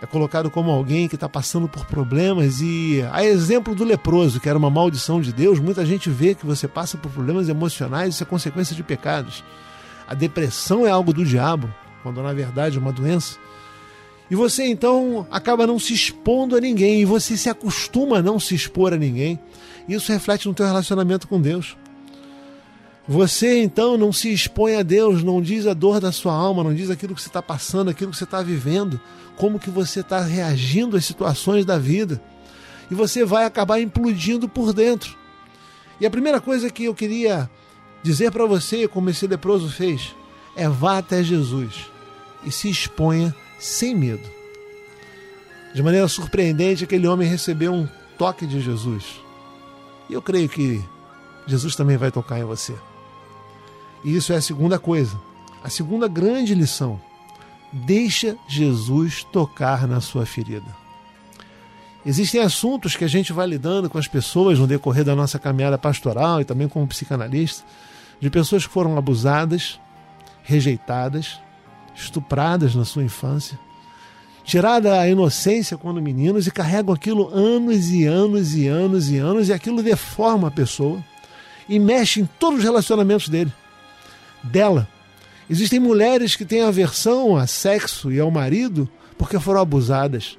é 0.00 0.06
colocado 0.06 0.50
como 0.50 0.70
alguém 0.70 1.06
que 1.06 1.16
está 1.16 1.28
passando 1.28 1.68
por 1.68 1.84
problemas 1.84 2.60
e 2.62 3.04
a 3.12 3.22
exemplo 3.24 3.74
do 3.74 3.84
leproso, 3.84 4.40
que 4.40 4.48
era 4.48 4.58
uma 4.58 4.70
maldição 4.70 5.20
de 5.20 5.32
Deus, 5.32 5.58
muita 5.58 5.84
gente 5.84 6.08
vê 6.08 6.34
que 6.34 6.46
você 6.46 6.66
passa 6.66 6.96
por 6.96 7.12
problemas 7.12 7.48
emocionais, 7.50 8.14
isso 8.14 8.22
é 8.22 8.26
consequência 8.26 8.74
de 8.74 8.82
pecados. 8.82 9.44
A 10.06 10.14
depressão 10.14 10.86
é 10.86 10.90
algo 10.90 11.12
do 11.12 11.24
diabo, 11.24 11.72
quando 12.02 12.22
na 12.22 12.32
verdade 12.32 12.76
é 12.76 12.80
uma 12.80 12.92
doença. 12.92 13.38
E 14.30 14.34
você 14.34 14.64
então 14.64 15.26
acaba 15.30 15.66
não 15.66 15.78
se 15.78 15.92
expondo 15.92 16.56
a 16.56 16.60
ninguém 16.60 17.02
e 17.02 17.04
você 17.04 17.36
se 17.36 17.50
acostuma 17.50 18.18
a 18.18 18.22
não 18.22 18.40
se 18.40 18.54
expor 18.54 18.92
a 18.94 18.96
ninguém. 18.96 19.38
Isso 19.88 20.10
reflete 20.12 20.48
no 20.48 20.54
teu 20.54 20.64
relacionamento 20.66 21.28
com 21.28 21.40
Deus. 21.40 21.76
Você 23.06 23.62
então 23.62 23.98
não 23.98 24.12
se 24.12 24.32
expõe 24.32 24.76
a 24.76 24.82
Deus, 24.82 25.24
não 25.24 25.42
diz 25.42 25.66
a 25.66 25.74
dor 25.74 26.00
da 26.00 26.12
sua 26.12 26.32
alma, 26.32 26.62
não 26.62 26.72
diz 26.72 26.88
aquilo 26.88 27.14
que 27.14 27.20
você 27.20 27.28
está 27.28 27.42
passando, 27.42 27.90
aquilo 27.90 28.12
que 28.12 28.16
você 28.16 28.24
está 28.24 28.40
vivendo, 28.42 29.00
como 29.36 29.58
que 29.58 29.70
você 29.70 30.00
está 30.00 30.20
reagindo 30.20 30.96
às 30.96 31.04
situações 31.04 31.64
da 31.64 31.76
vida. 31.76 32.22
E 32.90 32.94
você 32.94 33.24
vai 33.24 33.44
acabar 33.44 33.80
implodindo 33.80 34.48
por 34.48 34.72
dentro. 34.72 35.16
E 36.00 36.06
a 36.06 36.10
primeira 36.10 36.40
coisa 36.40 36.70
que 36.70 36.84
eu 36.84 36.94
queria 36.94 37.50
dizer 38.02 38.30
para 38.30 38.46
você, 38.46 38.88
como 38.88 39.10
esse 39.10 39.26
leproso 39.26 39.68
fez, 39.68 40.14
é 40.56 40.68
vá 40.68 40.98
até 40.98 41.22
Jesus 41.22 41.90
e 42.44 42.50
se 42.50 42.68
exponha 42.68 43.34
sem 43.58 43.94
medo. 43.94 44.28
De 45.74 45.82
maneira 45.82 46.08
surpreendente, 46.08 46.84
aquele 46.84 47.06
homem 47.06 47.28
recebeu 47.28 47.72
um 47.72 47.88
toque 48.18 48.46
de 48.46 48.60
Jesus. 48.60 49.20
E 50.10 50.12
eu 50.12 50.20
creio 50.20 50.48
que 50.48 50.84
Jesus 51.46 51.74
também 51.74 51.96
vai 51.96 52.10
tocar 52.10 52.38
em 52.38 52.44
você. 52.44 52.74
E 54.04 54.14
isso 54.14 54.32
é 54.32 54.36
a 54.36 54.42
segunda 54.42 54.78
coisa. 54.78 55.18
A 55.62 55.70
segunda 55.70 56.08
grande 56.08 56.54
lição. 56.54 57.00
Deixa 57.72 58.36
Jesus 58.46 59.24
tocar 59.24 59.88
na 59.88 60.00
sua 60.00 60.26
ferida. 60.26 60.82
Existem 62.04 62.40
assuntos 62.40 62.96
que 62.96 63.04
a 63.04 63.08
gente 63.08 63.32
vai 63.32 63.46
lidando 63.46 63.88
com 63.88 63.96
as 63.96 64.08
pessoas 64.08 64.58
no 64.58 64.66
decorrer 64.66 65.04
da 65.04 65.14
nossa 65.14 65.38
caminhada 65.38 65.78
pastoral 65.78 66.40
e 66.40 66.44
também 66.44 66.68
como 66.68 66.86
psicanalista, 66.86 67.64
de 68.22 68.30
pessoas 68.30 68.64
que 68.64 68.72
foram 68.72 68.96
abusadas, 68.96 69.80
rejeitadas, 70.44 71.40
estupradas 71.92 72.72
na 72.72 72.84
sua 72.84 73.02
infância, 73.02 73.58
tirada 74.44 75.00
a 75.00 75.08
inocência 75.08 75.76
quando 75.76 76.00
meninos 76.00 76.46
e 76.46 76.52
carregam 76.52 76.94
aquilo 76.94 77.28
anos 77.34 77.90
e 77.90 78.06
anos 78.06 78.54
e 78.54 78.68
anos 78.68 79.10
e 79.10 79.18
anos 79.18 79.48
e 79.48 79.52
aquilo 79.52 79.82
deforma 79.82 80.46
a 80.46 80.52
pessoa 80.52 81.04
e 81.68 81.80
mexe 81.80 82.20
em 82.20 82.24
todos 82.38 82.60
os 82.60 82.64
relacionamentos 82.64 83.28
dele 83.28 83.52
dela. 84.40 84.86
Existem 85.50 85.80
mulheres 85.80 86.36
que 86.36 86.44
têm 86.44 86.62
aversão 86.62 87.36
a 87.36 87.48
sexo 87.48 88.12
e 88.12 88.20
ao 88.20 88.30
marido 88.30 88.88
porque 89.18 89.40
foram 89.40 89.60
abusadas. 89.60 90.38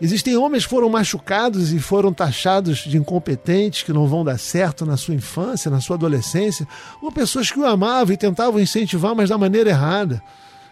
Existem 0.00 0.36
homens 0.36 0.64
que 0.64 0.70
foram 0.70 0.88
machucados 0.88 1.72
e 1.72 1.78
foram 1.78 2.12
taxados 2.12 2.78
de 2.78 2.96
incompetentes, 2.96 3.82
que 3.82 3.92
não 3.92 4.06
vão 4.06 4.24
dar 4.24 4.38
certo 4.38 4.86
na 4.86 4.96
sua 4.96 5.14
infância, 5.14 5.70
na 5.70 5.80
sua 5.80 5.96
adolescência, 5.96 6.66
ou 7.02 7.12
pessoas 7.12 7.50
que 7.50 7.58
o 7.58 7.66
amavam 7.66 8.14
e 8.14 8.16
tentavam 8.16 8.58
incentivar, 8.58 9.14
mas 9.14 9.28
da 9.28 9.36
maneira 9.36 9.70
errada. 9.70 10.22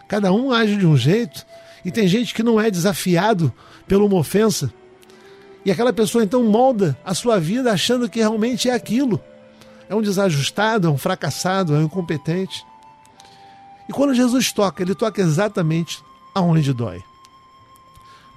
Cada 0.09 0.33
um 0.33 0.53
age 0.53 0.77
de 0.77 0.87
um 0.87 0.97
jeito, 0.97 1.45
e 1.85 1.91
tem 1.91 2.09
gente 2.09 2.33
que 2.33 2.43
não 2.43 2.59
é 2.59 2.71
desafiado 2.71 3.53
por 3.87 4.01
uma 4.01 4.17
ofensa. 4.17 4.73
E 5.65 5.71
aquela 5.71 5.93
pessoa 5.93 6.25
então 6.25 6.43
molda 6.43 6.97
a 7.05 7.13
sua 7.13 7.39
vida 7.39 7.71
achando 7.71 8.09
que 8.09 8.21
realmente 8.21 8.71
é 8.71 8.75
aquilo 8.75 9.21
é 9.89 9.95
um 9.95 10.03
desajustado, 10.03 10.87
é 10.87 10.91
um 10.91 10.99
fracassado, 10.99 11.75
é 11.75 11.79
um 11.79 11.85
incompetente. 11.85 12.65
E 13.89 13.93
quando 13.93 14.15
Jesus 14.15 14.53
toca, 14.53 14.83
ele 14.83 14.95
toca 14.95 15.21
exatamente 15.23 16.03
aonde 16.35 16.73
dói. 16.73 17.03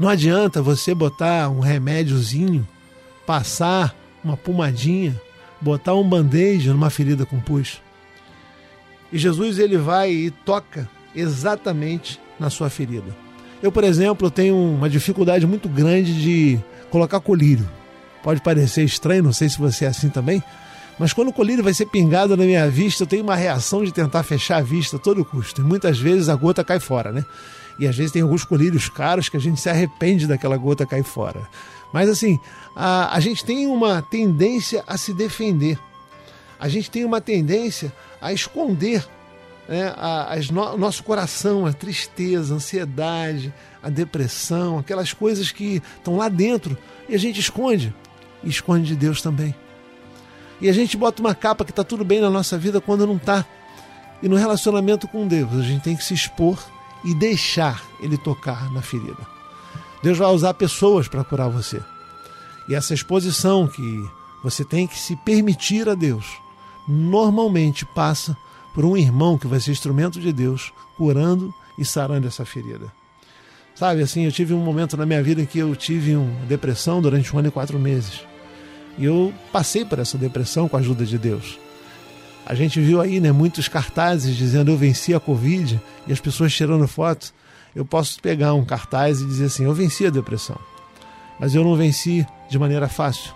Não 0.01 0.09
adianta 0.09 0.63
você 0.63 0.95
botar 0.95 1.47
um 1.51 1.59
remédiozinho, 1.59 2.67
passar 3.23 3.95
uma 4.23 4.35
pomadinha, 4.35 5.15
botar 5.61 5.93
um 5.93 6.03
band-aid 6.03 6.69
numa 6.69 6.89
ferida 6.89 7.23
com 7.23 7.39
pus. 7.39 7.79
E 9.13 9.19
Jesus 9.19 9.59
ele 9.59 9.77
vai 9.77 10.09
e 10.11 10.31
toca 10.31 10.89
exatamente 11.15 12.19
na 12.39 12.49
sua 12.49 12.67
ferida. 12.67 13.15
Eu, 13.61 13.71
por 13.71 13.83
exemplo, 13.83 14.31
tenho 14.31 14.55
uma 14.55 14.89
dificuldade 14.89 15.45
muito 15.45 15.69
grande 15.69 16.19
de 16.19 16.59
colocar 16.89 17.19
colírio. 17.19 17.69
Pode 18.23 18.41
parecer 18.41 18.83
estranho, 18.83 19.21
não 19.21 19.33
sei 19.33 19.49
se 19.49 19.59
você 19.59 19.85
é 19.85 19.89
assim 19.89 20.09
também, 20.09 20.41
mas 20.97 21.13
quando 21.13 21.27
o 21.27 21.33
colírio 21.33 21.63
vai 21.63 21.75
ser 21.75 21.85
pingado 21.85 22.35
na 22.35 22.43
minha 22.43 22.67
vista, 22.67 23.03
eu 23.03 23.07
tenho 23.07 23.21
uma 23.21 23.35
reação 23.35 23.83
de 23.83 23.91
tentar 23.91 24.23
fechar 24.23 24.57
a 24.57 24.63
vista 24.63 24.95
a 24.95 24.99
todo 24.99 25.23
custo. 25.23 25.61
E 25.61 25.63
muitas 25.63 25.99
vezes 25.99 26.27
a 26.27 26.35
gota 26.35 26.63
cai 26.63 26.79
fora, 26.79 27.11
né? 27.11 27.23
E 27.79 27.87
às 27.87 27.95
vezes 27.95 28.11
tem 28.11 28.21
alguns 28.21 28.43
colírios 28.43 28.89
caros 28.89 29.29
que 29.29 29.37
a 29.37 29.39
gente 29.39 29.59
se 29.59 29.69
arrepende 29.69 30.27
daquela 30.27 30.57
gota 30.57 30.85
cair 30.85 31.03
fora. 31.03 31.47
Mas 31.93 32.09
assim, 32.09 32.39
a, 32.75 33.15
a 33.15 33.19
gente 33.19 33.43
tem 33.43 33.67
uma 33.67 34.01
tendência 34.01 34.83
a 34.87 34.97
se 34.97 35.13
defender. 35.13 35.77
A 36.59 36.67
gente 36.69 36.91
tem 36.91 37.03
uma 37.03 37.19
tendência 37.19 37.91
a 38.21 38.31
esconder 38.31 39.05
né, 39.67 39.93
a, 39.97 40.33
as 40.33 40.49
nosso 40.49 41.03
coração, 41.03 41.65
a 41.65 41.73
tristeza, 41.73 42.53
a 42.53 42.57
ansiedade, 42.57 43.53
a 43.81 43.89
depressão, 43.89 44.77
aquelas 44.77 45.13
coisas 45.13 45.51
que 45.51 45.81
estão 45.97 46.17
lá 46.17 46.29
dentro 46.29 46.77
e 47.09 47.15
a 47.15 47.17
gente 47.17 47.39
esconde. 47.39 47.93
E 48.43 48.49
esconde 48.49 48.87
de 48.87 48.95
Deus 48.95 49.21
também. 49.21 49.55
E 50.59 50.69
a 50.69 50.73
gente 50.73 50.95
bota 50.95 51.21
uma 51.21 51.33
capa 51.33 51.65
que 51.65 51.71
está 51.71 51.83
tudo 51.83 52.05
bem 52.05 52.21
na 52.21 52.29
nossa 52.29 52.57
vida 52.57 52.79
quando 52.79 53.07
não 53.07 53.15
está. 53.15 53.45
E 54.21 54.29
no 54.29 54.35
relacionamento 54.35 55.07
com 55.07 55.27
Deus, 55.27 55.51
a 55.53 55.63
gente 55.63 55.81
tem 55.81 55.95
que 55.95 56.03
se 56.03 56.13
expor 56.13 56.59
e 57.03 57.13
deixar 57.13 57.83
Ele 57.99 58.17
tocar 58.17 58.71
na 58.71 58.81
ferida. 58.81 59.27
Deus 60.01 60.17
vai 60.17 60.29
usar 60.29 60.53
pessoas 60.53 61.07
para 61.07 61.23
curar 61.23 61.49
você. 61.49 61.81
E 62.67 62.75
essa 62.75 62.93
exposição 62.93 63.67
que 63.67 64.09
você 64.43 64.63
tem 64.63 64.87
que 64.87 64.97
se 64.97 65.15
permitir 65.15 65.87
a 65.87 65.95
Deus, 65.95 66.25
normalmente 66.87 67.85
passa 67.85 68.35
por 68.73 68.85
um 68.85 68.97
irmão 68.97 69.37
que 69.37 69.47
vai 69.47 69.59
ser 69.59 69.71
instrumento 69.71 70.19
de 70.19 70.31
Deus, 70.31 70.73
curando 70.97 71.53
e 71.77 71.85
sarando 71.85 72.27
essa 72.27 72.45
ferida. 72.45 72.91
Sabe, 73.75 74.01
assim, 74.01 74.25
eu 74.25 74.31
tive 74.31 74.53
um 74.53 74.63
momento 74.63 74.95
na 74.95 75.05
minha 75.05 75.21
vida 75.23 75.45
que 75.45 75.59
eu 75.59 75.75
tive 75.75 76.15
uma 76.15 76.45
depressão 76.45 77.01
durante 77.01 77.35
um 77.35 77.39
ano 77.39 77.47
e 77.47 77.51
quatro 77.51 77.79
meses. 77.79 78.21
E 78.97 79.05
eu 79.05 79.33
passei 79.51 79.85
por 79.85 79.99
essa 79.99 80.17
depressão 80.17 80.67
com 80.67 80.77
a 80.77 80.79
ajuda 80.79 81.05
de 81.05 81.17
Deus. 81.17 81.57
A 82.51 82.53
gente 82.53 82.81
viu 82.81 82.99
aí 82.99 83.21
né, 83.21 83.31
muitos 83.31 83.69
cartazes 83.69 84.35
dizendo 84.35 84.71
eu 84.71 84.75
venci 84.75 85.13
a 85.13 85.21
Covid 85.21 85.79
e 86.05 86.11
as 86.11 86.19
pessoas 86.19 86.53
tirando 86.53 86.85
foto. 86.85 87.33
Eu 87.73 87.85
posso 87.85 88.21
pegar 88.21 88.53
um 88.53 88.65
cartaz 88.65 89.21
e 89.21 89.25
dizer 89.25 89.45
assim: 89.45 89.63
eu 89.63 89.73
venci 89.73 90.05
a 90.05 90.09
depressão. 90.09 90.57
Mas 91.39 91.55
eu 91.55 91.63
não 91.63 91.77
venci 91.77 92.27
de 92.49 92.59
maneira 92.59 92.89
fácil. 92.89 93.33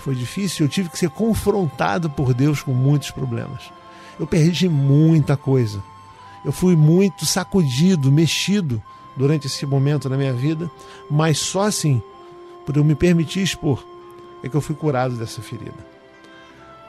Foi 0.00 0.16
difícil, 0.16 0.66
eu 0.66 0.68
tive 0.68 0.88
que 0.88 0.98
ser 0.98 1.10
confrontado 1.10 2.10
por 2.10 2.34
Deus 2.34 2.60
com 2.60 2.72
muitos 2.72 3.12
problemas. 3.12 3.70
Eu 4.18 4.26
perdi 4.26 4.68
muita 4.68 5.36
coisa. 5.36 5.80
Eu 6.44 6.50
fui 6.50 6.74
muito 6.74 7.24
sacudido, 7.24 8.10
mexido 8.10 8.82
durante 9.16 9.46
esse 9.46 9.64
momento 9.64 10.08
na 10.08 10.16
minha 10.16 10.32
vida, 10.32 10.68
mas 11.08 11.38
só 11.38 11.62
assim, 11.62 12.02
por 12.66 12.76
eu 12.76 12.82
me 12.82 12.96
permitir 12.96 13.44
expor 13.44 13.86
é 14.42 14.48
que 14.48 14.56
eu 14.56 14.60
fui 14.60 14.74
curado 14.74 15.14
dessa 15.14 15.40
ferida. 15.40 15.95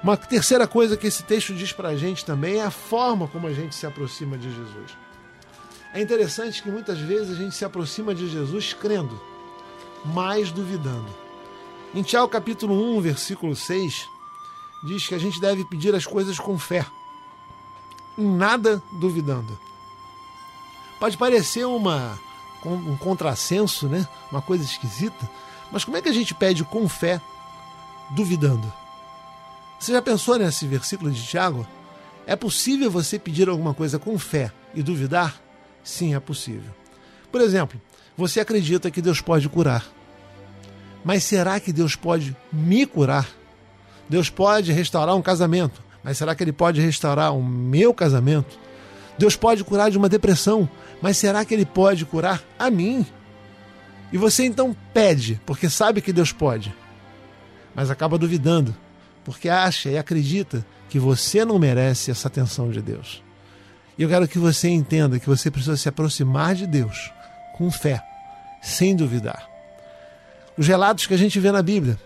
Uma 0.04 0.16
terceira 0.16 0.68
coisa 0.68 0.96
que 0.96 1.08
esse 1.08 1.24
texto 1.24 1.54
diz 1.54 1.72
para 1.72 1.90
a 1.90 1.96
gente 1.96 2.24
também 2.24 2.58
é 2.58 2.64
a 2.64 2.72
forma 2.72 3.28
como 3.28 3.48
a 3.48 3.54
gente 3.54 3.76
se 3.76 3.86
aproxima 3.86 4.38
de 4.38 4.54
Jesus. 4.54 4.96
É 5.94 6.02
interessante 6.02 6.62
que 6.62 6.70
muitas 6.70 7.00
vezes 7.00 7.32
a 7.32 7.36
gente 7.36 7.56
se 7.56 7.66
aproxima 7.66 8.14
de 8.14 8.30
Jesus 8.30 8.74
crendo, 8.74 9.20
mas 10.06 10.52
duvidando. 10.52 11.08
Em 11.96 12.04
Tiago 12.04 12.28
capítulo 12.28 12.98
1, 12.98 13.02
versículo 13.02 13.56
6, 13.56 14.08
diz 14.84 15.08
que 15.08 15.16
a 15.16 15.18
gente 15.18 15.42
deve 15.42 15.66
pedir 15.66 15.96
as 15.96 16.06
coisas 16.06 16.38
com 16.38 16.60
fé, 16.60 16.86
em 18.18 18.28
nada 18.28 18.82
duvidando. 18.92 19.58
Pode 21.00 21.18
parecer 21.18 21.66
uma, 21.66 22.20
um 22.64 22.96
contrassenso, 22.98 23.88
né? 23.88 24.08
uma 24.32 24.42
coisa 24.42 24.64
esquisita, 24.64 25.30
mas 25.72 25.84
como 25.84 25.98
é 25.98 26.02
que 26.02 26.10
a 26.10 26.14
gente 26.14 26.36
pede 26.36 26.64
com 26.64 26.88
fé, 26.88 27.20
duvidando? 28.12 28.72
Você 29.80 29.92
já 29.92 30.02
pensou 30.02 30.38
nesse 30.38 30.66
versículo 30.66 31.12
de 31.12 31.24
Tiago? 31.24 31.68
É 32.26 32.36
possível 32.36 32.90
você 32.90 33.18
pedir 33.20 33.48
alguma 33.48 33.74
coisa 33.74 34.00
com 34.00 34.18
fé 34.18 34.52
e 34.74 34.82
duvidar? 34.82 35.40
Sim, 35.84 36.16
é 36.16 36.20
possível. 36.20 36.72
Por 37.32 37.42
exemplo, 37.42 37.80
você 38.18 38.40
acredita 38.40 38.90
que 38.90 39.02
Deus 39.02 39.22
pode 39.22 39.48
curar. 39.48 39.86
Mas 41.06 41.24
será 41.24 41.60
que 41.60 41.72
Deus 41.72 41.96
pode 41.96 42.36
me 42.52 42.86
curar? 42.86 43.28
Deus 44.10 44.30
pode 44.30 44.72
restaurar 44.72 45.16
um 45.16 45.22
casamento, 45.22 45.82
mas 46.04 46.18
será 46.18 46.34
que 46.34 46.44
Ele 46.44 46.52
pode 46.52 46.82
restaurar 46.82 47.36
o 47.36 47.44
meu 47.44 47.94
casamento? 47.94 48.58
Deus 49.18 49.36
pode 49.36 49.64
curar 49.64 49.92
de 49.92 49.98
uma 49.98 50.10
depressão, 50.10 50.70
mas 51.02 51.18
será 51.18 51.46
que 51.46 51.54
Ele 51.54 51.66
pode 51.66 52.06
curar 52.06 52.42
a 52.58 52.70
mim? 52.70 53.06
E 54.12 54.18
você 54.18 54.46
então 54.46 54.76
pede, 54.94 55.40
porque 55.46 55.70
sabe 55.70 56.02
que 56.02 56.14
Deus 56.14 56.32
pode, 56.32 56.74
mas 57.76 57.92
acaba 57.92 58.18
duvidando, 58.18 58.76
porque 59.28 59.50
acha 59.50 59.90
e 59.90 59.98
acredita 59.98 60.66
que 60.88 60.98
você 60.98 61.44
não 61.44 61.60
merece 61.60 62.10
essa 62.10 62.30
atenção 62.30 62.72
de 62.72 62.82
Deus. 62.82 63.22
E 63.98 64.04
eu 64.04 64.08
quero 64.08 64.26
que 64.26 64.40
você 64.40 64.70
entenda 64.70 65.20
que 65.20 65.28
você 65.28 65.52
precisa 65.52 65.76
se 65.76 65.90
aproximar 65.90 66.56
de 66.56 66.66
Deus 66.66 67.12
com 67.58 67.70
fé, 67.70 68.02
sem 68.62 68.96
duvidar. 68.96 69.46
Os 70.58 70.66
relatos 70.66 71.06
que 71.06 71.14
a 71.14 71.18
gente 71.18 71.42
vê 71.42 71.52
na 71.52 71.62
Bíblia 71.62 72.00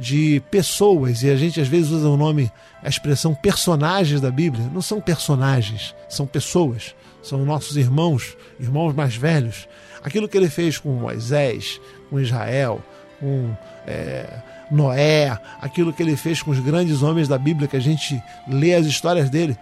de 0.00 0.42
pessoas, 0.50 1.22
e 1.22 1.30
a 1.30 1.36
gente 1.36 1.60
às 1.60 1.68
vezes 1.68 1.92
usa 1.92 2.08
o 2.08 2.16
nome, 2.16 2.50
a 2.82 2.88
expressão 2.88 3.36
personagens 3.36 4.20
da 4.20 4.32
Bíblia, 4.32 4.68
não 4.74 4.82
são 4.82 5.00
personagens, 5.00 5.94
são 6.08 6.26
pessoas, 6.26 6.92
são 7.22 7.44
nossos 7.44 7.76
irmãos, 7.76 8.36
irmãos 8.58 8.92
mais 8.92 9.14
velhos. 9.14 9.68
Aquilo 10.02 10.28
que 10.28 10.36
ele 10.36 10.50
fez 10.50 10.76
com 10.76 10.88
Moisés, 10.90 11.80
com 12.10 12.18
Israel, 12.18 12.82
com 13.20 13.56
é, 13.86 14.42
Noé, 14.70 15.38
aquilo 15.60 15.92
que 15.92 16.02
ele 16.02 16.16
fez 16.16 16.42
com 16.42 16.50
os 16.50 16.60
grandes 16.60 17.02
homens 17.02 17.28
da 17.28 17.38
Bíblia, 17.38 17.68
que 17.68 17.76
a 17.76 17.80
gente 17.80 18.22
lê 18.48 18.74
as 18.74 18.86
histórias 18.86 19.30
dele, 19.30 19.56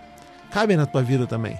cabem 0.51 0.77
na 0.77 0.87
tua 0.87 1.03
vida 1.03 1.27
também. 1.27 1.59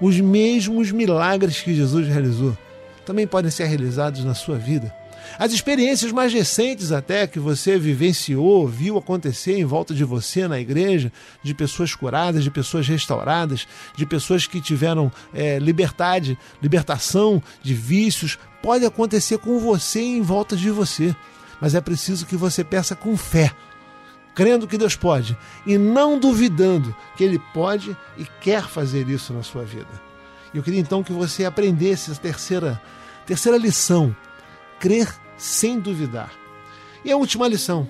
Os 0.00 0.20
mesmos 0.20 0.90
milagres 0.90 1.60
que 1.60 1.74
Jesus 1.74 2.08
realizou 2.08 2.56
também 3.04 3.26
podem 3.26 3.50
ser 3.50 3.66
realizados 3.66 4.24
na 4.24 4.34
sua 4.34 4.58
vida. 4.58 4.92
As 5.38 5.52
experiências 5.52 6.12
mais 6.12 6.32
recentes, 6.32 6.92
até 6.92 7.26
que 7.26 7.38
você 7.38 7.78
vivenciou, 7.78 8.66
viu 8.66 8.98
acontecer 8.98 9.58
em 9.58 9.64
volta 9.64 9.94
de 9.94 10.04
você 10.04 10.46
na 10.46 10.60
igreja, 10.60 11.10
de 11.42 11.54
pessoas 11.54 11.94
curadas, 11.94 12.44
de 12.44 12.50
pessoas 12.50 12.86
restauradas, 12.86 13.66
de 13.96 14.04
pessoas 14.04 14.46
que 14.46 14.60
tiveram 14.60 15.10
é, 15.32 15.58
liberdade, 15.58 16.38
libertação 16.60 17.42
de 17.62 17.74
vícios, 17.74 18.38
pode 18.62 18.84
acontecer 18.84 19.38
com 19.38 19.58
você 19.58 20.00
em 20.00 20.20
volta 20.22 20.56
de 20.56 20.70
você. 20.70 21.14
Mas 21.62 21.76
é 21.76 21.80
preciso 21.80 22.26
que 22.26 22.34
você 22.34 22.64
peça 22.64 22.96
com 22.96 23.16
fé, 23.16 23.52
crendo 24.34 24.66
que 24.66 24.76
Deus 24.76 24.96
pode 24.96 25.38
e 25.64 25.78
não 25.78 26.18
duvidando 26.18 26.92
que 27.16 27.22
Ele 27.22 27.40
pode 27.54 27.96
e 28.18 28.24
quer 28.40 28.64
fazer 28.64 29.08
isso 29.08 29.32
na 29.32 29.44
sua 29.44 29.62
vida. 29.62 30.02
Eu 30.52 30.60
queria 30.60 30.80
então 30.80 31.04
que 31.04 31.12
você 31.12 31.44
aprendesse 31.44 32.10
a 32.10 32.16
terceira, 32.16 32.82
terceira 33.24 33.56
lição: 33.56 34.12
crer 34.80 35.08
sem 35.36 35.78
duvidar. 35.78 36.32
E 37.04 37.12
a 37.12 37.16
última 37.16 37.46
lição 37.46 37.86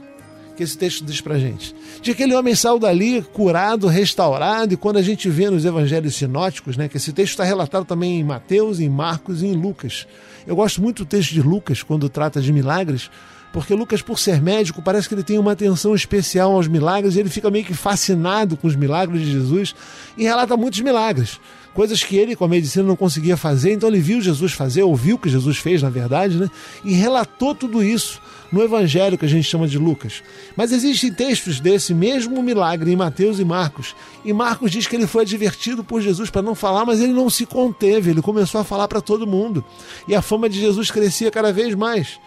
que 0.54 0.62
esse 0.62 0.76
texto 0.76 1.02
diz 1.02 1.22
pra 1.22 1.38
gente: 1.38 1.74
de 2.02 2.10
aquele 2.10 2.34
homem 2.34 2.54
saiu 2.54 2.78
dali 2.78 3.22
curado, 3.22 3.86
restaurado, 3.86 4.74
e 4.74 4.76
quando 4.76 4.98
a 4.98 5.02
gente 5.02 5.30
vê 5.30 5.48
nos 5.48 5.64
evangelhos 5.64 6.14
sinóticos, 6.14 6.76
né, 6.76 6.88
que 6.88 6.98
esse 6.98 7.10
texto 7.10 7.30
está 7.30 7.44
relatado 7.44 7.86
também 7.86 8.20
em 8.20 8.24
Mateus, 8.24 8.80
em 8.80 8.90
Marcos 8.90 9.42
e 9.42 9.46
em 9.46 9.54
Lucas. 9.54 10.06
Eu 10.46 10.56
gosto 10.56 10.82
muito 10.82 11.04
do 11.04 11.08
texto 11.08 11.30
de 11.30 11.40
Lucas 11.40 11.82
quando 11.82 12.10
trata 12.10 12.38
de 12.38 12.52
milagres, 12.52 13.10
porque 13.52 13.74
Lucas, 13.74 14.00
por 14.00 14.18
ser 14.18 14.40
médico, 14.40 14.80
parece 14.80 15.08
que 15.08 15.14
ele 15.14 15.22
tem 15.22 15.38
uma 15.38 15.52
atenção 15.52 15.94
especial 15.94 16.52
aos 16.52 16.66
milagres 16.66 17.14
e 17.16 17.20
ele 17.20 17.28
fica 17.28 17.50
meio 17.50 17.64
que 17.64 17.74
fascinado 17.74 18.56
com 18.56 18.66
os 18.66 18.74
milagres 18.74 19.20
de 19.20 19.30
Jesus 19.30 19.74
e 20.16 20.24
relata 20.24 20.56
muitos 20.56 20.80
milagres 20.80 21.38
coisas 21.74 22.02
que 22.02 22.16
ele, 22.16 22.36
com 22.36 22.44
a 22.44 22.48
medicina, 22.48 22.86
não 22.86 22.96
conseguia 22.96 23.36
fazer. 23.36 23.72
Então 23.72 23.88
ele 23.88 24.00
viu 24.00 24.20
Jesus 24.20 24.52
fazer, 24.52 24.82
ouviu 24.82 25.16
o 25.16 25.18
que 25.18 25.28
Jesus 25.28 25.58
fez, 25.58 25.82
na 25.82 25.90
verdade, 25.90 26.36
né? 26.36 26.50
e 26.84 26.92
relatou 26.92 27.54
tudo 27.54 27.82
isso 27.82 28.20
no 28.50 28.62
Evangelho 28.62 29.16
que 29.16 29.24
a 29.24 29.28
gente 29.28 29.48
chama 29.48 29.66
de 29.66 29.78
Lucas. 29.78 30.22
Mas 30.54 30.72
existem 30.72 31.12
textos 31.12 31.58
desse 31.58 31.94
mesmo 31.94 32.42
milagre 32.42 32.92
em 32.92 32.96
Mateus 32.96 33.38
e 33.38 33.44
Marcos. 33.44 33.96
E 34.24 34.32
Marcos 34.32 34.70
diz 34.70 34.86
que 34.86 34.94
ele 34.94 35.06
foi 35.06 35.22
advertido 35.22 35.82
por 35.82 36.02
Jesus 36.02 36.28
para 36.28 36.42
não 36.42 36.54
falar, 36.54 36.84
mas 36.84 37.00
ele 37.00 37.12
não 37.12 37.30
se 37.30 37.46
conteve, 37.46 38.10
ele 38.10 38.20
começou 38.20 38.60
a 38.60 38.64
falar 38.64 38.88
para 38.88 39.00
todo 39.00 39.26
mundo. 39.26 39.64
E 40.06 40.14
a 40.14 40.20
fama 40.20 40.48
de 40.48 40.60
Jesus 40.60 40.90
crescia 40.90 41.30
cada 41.30 41.52
vez 41.52 41.74
mais. 41.74 42.20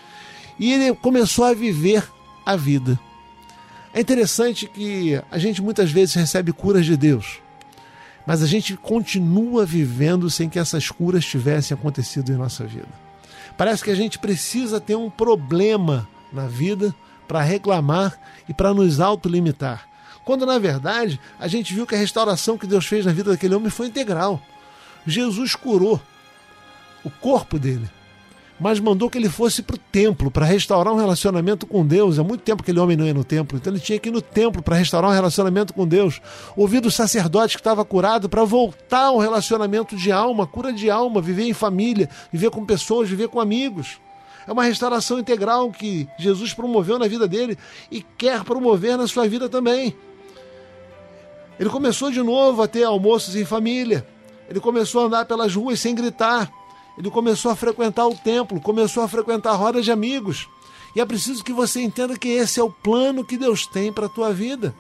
E 0.60 0.72
ele 0.74 0.95
começou 0.95 1.45
a 1.45 1.53
viver 1.53 2.08
a 2.45 2.56
vida. 2.56 2.99
É 3.93 4.01
interessante 4.01 4.68
que 4.68 5.22
a 5.32 5.38
gente 5.38 5.62
muitas 5.62 5.91
vezes 5.91 6.16
recebe 6.16 6.51
curas 6.51 6.86
de 6.86 6.97
Deus 6.97 7.39
mas 8.26 8.41
a 8.41 8.47
gente 8.47 8.76
continua 8.76 9.66
vivendo 9.66 10.30
sem 10.30 10.49
que 10.49 10.58
essas 10.58 10.89
curas 10.89 11.26
tivessem 11.26 11.76
acontecido 11.78 12.32
em 12.32 12.36
nossa 12.36 12.66
vida. 12.66 12.88
Parece 13.58 13.84
que 13.84 13.91
a 13.91 13.95
gente 13.95 14.18
precisa 14.18 14.82
ter 14.82 14.95
um 14.95 15.10
problema 15.10 16.08
na 16.34 16.47
vida 16.47 16.93
para 17.28 17.41
reclamar 17.41 18.20
e 18.49 18.53
para 18.53 18.74
nos 18.74 18.99
autolimitar. 18.99 19.88
Quando 20.24 20.45
na 20.45 20.58
verdade 20.58 21.20
a 21.39 21.47
gente 21.47 21.74
viu 21.74 21.86
que 21.86 21.93
a 21.93 21.99
restauração 21.99 22.58
que 22.58 22.66
Deus 22.66 22.86
fez 22.86 23.06
na 23.06 23.14
vida 23.14 23.32
daquele 23.32 23.53
homem 23.53 23.70
foi 23.70 23.88
integral. 23.88 24.41
Jesus 25.06 25.53
curou 25.56 26.01
o 27.03 27.12
corpo 27.12 27.60
dele, 27.60 27.88
mas 28.60 28.80
mandou 28.80 29.10
que 29.10 29.18
ele 29.18 29.30
fosse 29.30 29.62
para 29.62 29.76
o 29.76 29.80
templo 29.80 30.32
para 30.32 30.45
restaurar 30.45 30.93
um 30.93 30.97
relacionamento 30.97 31.66
com 31.66 31.86
Deus. 31.86 32.18
Há 32.18 32.24
muito 32.24 32.41
tempo 32.41 32.64
que 32.64 32.72
aquele 32.72 32.80
homem 32.80 32.95
não 32.95 33.06
ia 33.06 33.14
no 33.14 33.24
templo, 33.24 33.58
então 33.58 33.72
ele 33.72 33.82
tinha 33.82 33.99
que 33.99 34.10
ir 34.10 34.12
no 34.12 34.22
templo 34.22 34.62
para 34.62 34.78
restaurar 34.78 35.12
um 35.12 35.14
relacionamento 35.14 35.74
com 35.74 35.86
Deus. 35.88 36.22
Ouvir 36.56 36.80
do 36.80 36.89
sacerdote 36.89 37.56
que 37.56 37.62
estava 37.62 37.84
curado 37.84 38.30
para 38.30 38.43
voltar 38.43 39.06
ao 39.06 39.20
relacionamento 39.20 39.95
de 39.95 40.12
alma, 40.12 40.47
cura 40.47 40.72
de 40.72 40.89
alma, 40.89 41.22
viver 41.22 41.43
em 41.43 41.53
família, 41.53 42.10
viver 42.32 42.49
com 42.49 42.66
pessoas, 42.66 43.10
viver 43.10 43.28
com 43.28 43.39
amigos. 43.39 43.99
É 44.47 44.51
uma 44.51 44.64
restauração 44.64 45.20
integral 45.20 45.72
que 45.72 46.08
Jesus 46.18 46.53
promoveu 46.53 46.97
na 46.97 47.08
vida 47.08 47.28
dele 47.28 47.58
e 47.91 48.01
quer 48.01 48.43
promover 48.43 48.97
na 48.97 49.08
sua 49.08 49.28
vida 49.28 49.49
também. 49.49 49.95
Ele 51.60 51.70
começou 51.70 52.12
de 52.12 52.22
novo 52.22 52.62
a 52.62 52.68
ter 52.68 52.84
almoços 52.84 53.36
em 53.36 53.43
família. 53.43 54.06
Ele 54.47 54.60
começou 54.60 55.01
a 55.01 55.06
andar 55.06 55.26
pelas 55.26 55.56
ruas 55.56 55.80
sem 55.80 55.95
gritar 55.95 56.51
ele 56.98 57.10
começou 57.10 57.52
a 57.52 57.56
frequentar 57.56 58.08
o 58.08 58.16
templo, 58.16 58.62
começou 58.62 59.04
a 59.04 59.08
frequentar 59.08 59.56
rodas 59.56 59.84
de 59.84 59.91
amigos. 59.91 60.48
E 60.96 61.02
é 61.02 61.06
preciso 61.06 61.43
que 61.43 61.52
você 61.52 61.82
entenda 61.82 62.18
que 62.18 62.30
esse 62.30 62.60
é 62.60 62.64
o 62.64 62.70
plano 62.70 63.26
que 63.26 63.38
Deus 63.38 63.68
tem 63.68 63.91
para 63.91 64.06
a 64.06 64.10
tua 64.10 64.32
vida. 64.34 64.74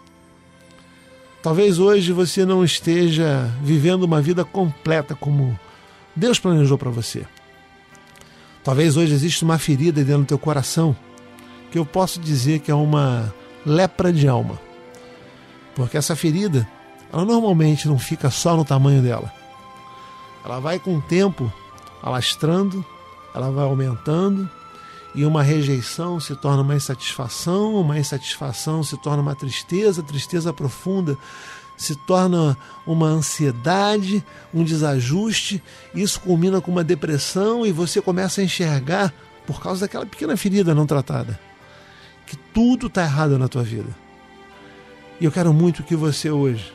Talvez 1.43 1.77
hoje 1.77 2.11
você 2.13 2.45
não 2.45 2.63
esteja 2.63 3.51
vivendo 3.61 4.03
uma 4.03 4.21
vida 4.21 4.43
completa 4.45 5.13
como 5.13 5.59
Deus 6.15 6.39
planejou 6.39 6.77
para 6.77 6.89
você. 6.89 7.25
Talvez 8.63 8.97
hoje 8.97 9.13
exista 9.13 9.45
uma 9.45 9.59
ferida 9.59 10.03
dentro 10.03 10.23
do 10.23 10.27
teu 10.27 10.39
coração 10.39 10.95
que 11.69 11.77
eu 11.77 11.85
posso 11.85 12.19
dizer 12.19 12.59
que 12.59 12.71
é 12.71 12.75
uma 12.75 13.31
lepra 13.65 14.11
de 14.11 14.27
alma. 14.27 14.59
Porque 15.75 15.97
essa 15.97 16.15
ferida, 16.15 16.67
ela 17.11 17.25
normalmente 17.25 17.87
não 17.87 17.99
fica 17.99 18.31
só 18.31 18.55
no 18.55 18.63
tamanho 18.63 19.01
dela. 19.01 19.31
Ela 20.43 20.59
vai 20.59 20.79
com 20.79 20.95
o 20.95 21.01
tempo 21.01 21.51
alastrando, 22.05 22.85
ela 23.33 23.49
vai 23.49 23.65
aumentando, 23.65 24.47
e 25.15 25.25
uma 25.25 25.41
rejeição 25.41 26.19
se 26.19 26.35
torna 26.35 26.61
uma 26.61 26.75
insatisfação, 26.75 27.75
uma 27.75 27.97
insatisfação 27.97 28.83
se 28.83 28.95
torna 28.97 29.23
uma 29.23 29.33
tristeza, 29.33 30.03
tristeza 30.03 30.53
profunda 30.53 31.17
se 31.77 31.95
torna 31.95 32.57
uma 32.85 33.07
ansiedade, 33.07 34.23
um 34.53 34.63
desajuste, 34.63 35.61
isso 35.93 36.21
culmina 36.21 36.61
com 36.61 36.71
uma 36.71 36.83
depressão 36.83 37.65
e 37.65 37.71
você 37.71 38.01
começa 38.01 38.39
a 38.39 38.43
enxergar, 38.43 39.13
por 39.45 39.61
causa 39.61 39.81
daquela 39.81 40.05
pequena 40.05 40.37
ferida 40.37 40.73
não 40.73 40.85
tratada, 40.85 41.39
que 42.25 42.35
tudo 42.35 42.87
está 42.87 43.03
errado 43.03 43.37
na 43.37 43.47
tua 43.47 43.63
vida. 43.63 43.89
E 45.19 45.25
eu 45.25 45.31
quero 45.31 45.53
muito 45.53 45.83
que 45.83 45.95
você 45.95 46.31
hoje 46.31 46.73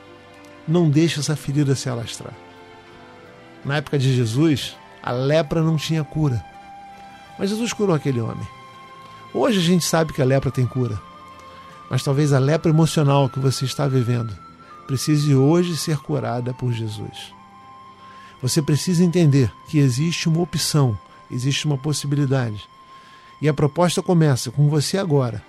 não 0.69 0.91
deixe 0.91 1.19
essa 1.19 1.35
ferida 1.35 1.75
se 1.75 1.89
alastrar. 1.89 2.35
Na 3.65 3.77
época 3.77 3.99
de 3.99 4.15
Jesus, 4.15 4.77
a 5.03 5.13
lepra 5.13 5.63
não 5.63 5.77
tinha 5.77 6.05
cura. 6.05 6.45
Mas 7.39 7.51
Jesus 7.51 7.73
curou 7.73 7.95
aquele 7.95 8.21
homem. 8.21 8.47
Hoje 9.33 9.59
a 9.59 9.63
gente 9.63 9.85
sabe 9.85 10.13
que 10.13 10.21
a 10.21 10.25
lepra 10.25 10.51
tem 10.51 10.67
cura. 10.67 11.01
Mas 11.89 12.03
talvez 12.03 12.33
a 12.33 12.39
lepra 12.39 12.71
emocional 12.71 13.29
que 13.29 13.39
você 13.39 13.65
está 13.65 13.89
vivendo 13.89 14.37
precise 14.87 15.35
hoje 15.35 15.77
ser 15.77 15.99
curada 15.99 16.53
por 16.53 16.73
Jesus. 16.73 17.33
Você 18.43 18.61
precisa 18.61 19.05
entender 19.05 19.53
que 19.69 19.79
existe 19.79 20.29
uma 20.29 20.41
opção, 20.41 20.99
existe 21.31 21.67
uma 21.67 21.79
possibilidade. 21.79 22.69
E 23.41 23.49
a 23.49 23.55
proposta 23.55 24.03
começa 24.03 24.51
com 24.51 24.69
você 24.69 24.99
agora. 24.99 25.43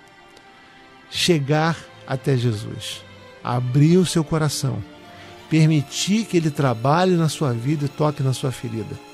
Chegar 1.10 1.76
até 2.06 2.36
Jesus, 2.36 3.02
abrir 3.44 3.98
o 3.98 4.06
seu 4.06 4.24
coração, 4.24 4.82
permitir 5.50 6.24
que 6.24 6.36
ele 6.36 6.50
trabalhe 6.50 7.16
na 7.16 7.28
sua 7.28 7.52
vida 7.52 7.84
e 7.84 7.88
toque 7.88 8.22
na 8.22 8.32
sua 8.32 8.50
ferida 8.50 9.11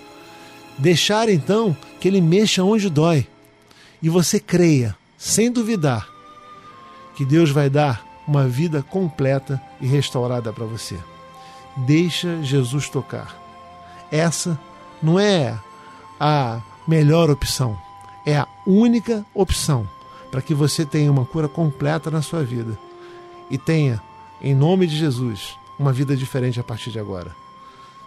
Deixar 0.79 1.29
então 1.29 1.77
que 2.01 2.07
ele 2.07 2.21
mexa 2.21 2.63
onde 2.63 2.89
dói. 2.89 3.27
E 4.01 4.09
você 4.09 4.39
creia, 4.39 4.97
sem 5.17 5.51
duvidar, 5.51 6.09
que 7.17 7.25
Deus 7.25 7.51
vai 7.51 7.69
dar 7.69 8.05
uma 8.27 8.47
vida 8.47 8.83
completa 8.83 9.61
e 9.81 9.87
restaurada 9.87 10.53
para 10.53 10.65
você. 10.65 10.97
Deixa 11.79 12.43
Jesus 12.43 12.89
tocar. 12.89 13.37
Essa 14.11 14.59
não 15.03 15.19
é 15.19 15.59
a 16.21 16.61
melhor 16.87 17.29
opção, 17.31 17.77
é 18.25 18.37
a 18.37 18.47
única 18.67 19.25
opção 19.35 19.89
para 20.31 20.43
que 20.43 20.55
você 20.55 20.85
tenha 20.85 21.11
uma 21.11 21.25
cura 21.25 21.49
completa 21.49 22.11
na 22.11 22.23
sua 22.23 22.43
vida 22.43 22.79
e 23.51 23.57
tenha, 23.57 24.01
em 24.43 24.55
nome 24.55 24.87
de 24.87 24.97
Jesus, 24.97 25.57
uma 25.79 25.93
vida 25.93 26.17
diferente 26.17 26.61
a 26.61 26.65
partir 26.65 26.91
de 26.91 26.99
agora. 26.99 27.35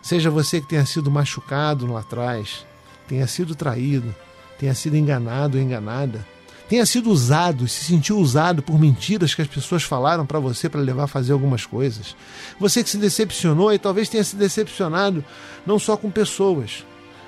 Seja 0.01 0.29
você 0.29 0.59
que 0.59 0.67
tenha 0.67 0.85
sido 0.85 1.11
machucado 1.11 1.91
lá 1.91 1.99
atrás, 1.99 2.65
tenha 3.07 3.27
sido 3.27 3.53
traído, 3.53 4.13
tenha 4.57 4.73
sido 4.73 4.95
enganado 4.97 5.57
ou 5.57 5.63
enganada, 5.63 6.25
tenha 6.67 6.85
sido 6.85 7.11
usado, 7.11 7.67
se 7.67 7.83
sentiu 7.83 8.17
usado 8.17 8.63
por 8.63 8.79
mentiras 8.79 9.35
que 9.35 9.41
as 9.41 9.47
pessoas 9.47 9.83
falaram 9.83 10.25
para 10.25 10.39
você 10.39 10.69
para 10.69 10.79
levar 10.79 11.03
a 11.03 11.07
fazer 11.07 11.33
algumas 11.33 11.65
coisas. 11.65 12.15
Você 12.59 12.81
que 12.83 12.89
se 12.89 12.97
decepcionou 12.97 13.73
e 13.73 13.77
talvez 13.77 14.07
tenha 14.07 14.23
se 14.23 14.35
decepcionado 14.35 15.23
não 15.65 15.77
só 15.77 15.97
com 15.97 16.09
pessoas, 16.09 16.85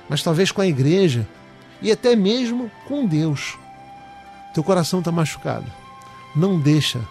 mas 0.10 0.24
talvez 0.24 0.52
com 0.52 0.62
a 0.62 0.68
igreja 0.68 1.28
e 1.82 1.92
até 1.92 2.16
mesmo 2.16 2.72
com 2.88 3.06
Deus. 3.06 3.58
Teu 4.54 4.64
coração 4.64 5.00
está 5.00 5.12
machucado. 5.12 5.70
Não 6.36 6.60
deixa 6.60 7.02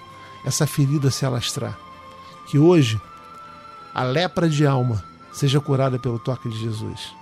essa 0.44 0.66
ferida 0.66 1.10
se 1.10 1.26
alastrar. 1.26 1.78
Que 2.48 2.58
hoje 2.58 3.00
a 3.94 4.02
lepra 4.02 4.48
de 4.48 4.66
alma 4.66 5.04
seja 5.33 5.61
curada 5.61 5.99
pelo 5.99 6.18
toque 6.18 6.49
de 6.49 6.59
Jesus. 6.59 7.14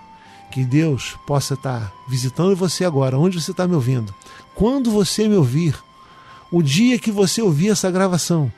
Que 0.51 0.65
Deus 0.65 1.17
possa 1.27 1.55
estar 1.55 1.93
visitando 2.09 2.57
você 2.57 2.85
agora, 2.85 3.19
onde 3.19 3.41
você 3.41 3.53
está 3.53 3.69
me 3.69 3.75
ouvindo. 3.75 4.13
Quando 4.55 4.91
você 4.91 5.29
me 5.29 5.37
ouvir, 5.37 5.77
o 6.51 6.63
dia 6.63 6.99
que 6.99 7.13
você 7.13 7.41
ouvir 7.41 7.71
essa 7.71 7.91
gravação, 7.91 8.53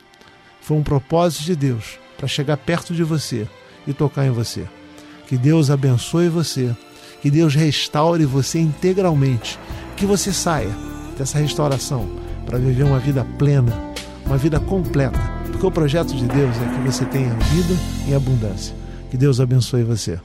foi 0.62 0.76
um 0.76 0.82
propósito 0.82 1.44
de 1.44 1.54
Deus 1.54 1.98
para 2.16 2.26
chegar 2.26 2.56
perto 2.56 2.94
de 2.94 3.02
você 3.02 3.46
e 3.86 3.92
tocar 3.92 4.26
em 4.26 4.30
você. 4.30 4.66
Que 5.26 5.36
Deus 5.36 5.70
abençoe 5.70 6.28
você, 6.28 6.74
que 7.20 7.30
Deus 7.30 7.54
restaure 7.54 8.24
você 8.24 8.58
integralmente, 8.58 9.58
que 9.96 10.06
você 10.06 10.32
saia 10.32 10.70
dessa 11.18 11.38
restauração 11.38 12.08
para 12.46 12.58
viver 12.58 12.84
uma 12.84 12.98
vida 12.98 13.26
plena, 13.38 13.72
uma 14.24 14.38
vida 14.38 14.58
completa, 14.58 15.18
porque 15.50 15.66
o 15.66 15.70
projeto 15.70 16.14
de 16.14 16.26
Deus 16.26 16.56
é 16.56 16.74
que 16.74 16.90
você 16.90 17.04
tenha 17.04 17.34
vida 17.34 17.74
em 18.08 18.14
abundância. 18.14 18.81
Que 19.12 19.18
Deus 19.18 19.40
abençoe 19.40 19.84
você. 19.84 20.18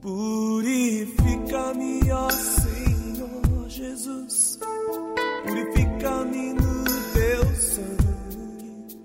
Purifica-me, 0.00 2.00
ó 2.12 2.30
Senhor 2.30 3.68
Jesus. 3.68 4.56
Purifica-me 5.44 6.52
no 6.52 6.84
teu 7.12 7.44
sangue. 7.56 9.00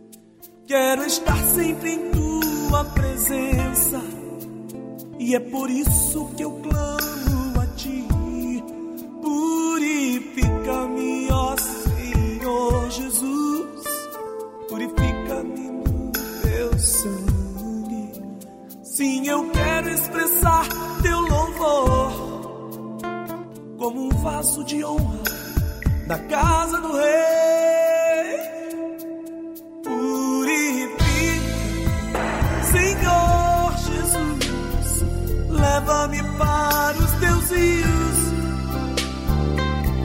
Quero 0.67 1.07
estar 1.07 1.43
sempre 1.43 1.93
em 1.93 2.11
tua 2.11 2.85
presença. 2.85 3.99
E 5.17 5.33
é 5.33 5.39
por 5.39 5.71
isso 5.71 6.29
que 6.37 6.43
eu 6.43 6.51
clamo 6.61 7.61
a 7.61 7.65
ti. 7.75 8.05
Purifica-me, 9.23 10.94
expressar 20.15 20.65
teu 21.01 21.19
louvor 21.19 22.11
como 23.77 24.05
um 24.05 24.09
vaso 24.21 24.63
de 24.63 24.83
honra 24.83 25.23
na 26.07 26.17
casa 26.19 26.79
do 26.79 26.93
rei. 26.93 28.39
Purifica, 29.83 31.05
Senhor 32.71 33.77
Jesus, 33.85 35.05
leva-me 35.49 36.23
para 36.37 36.97
os 36.97 37.11
teus 37.19 37.51
rios. 37.51 38.33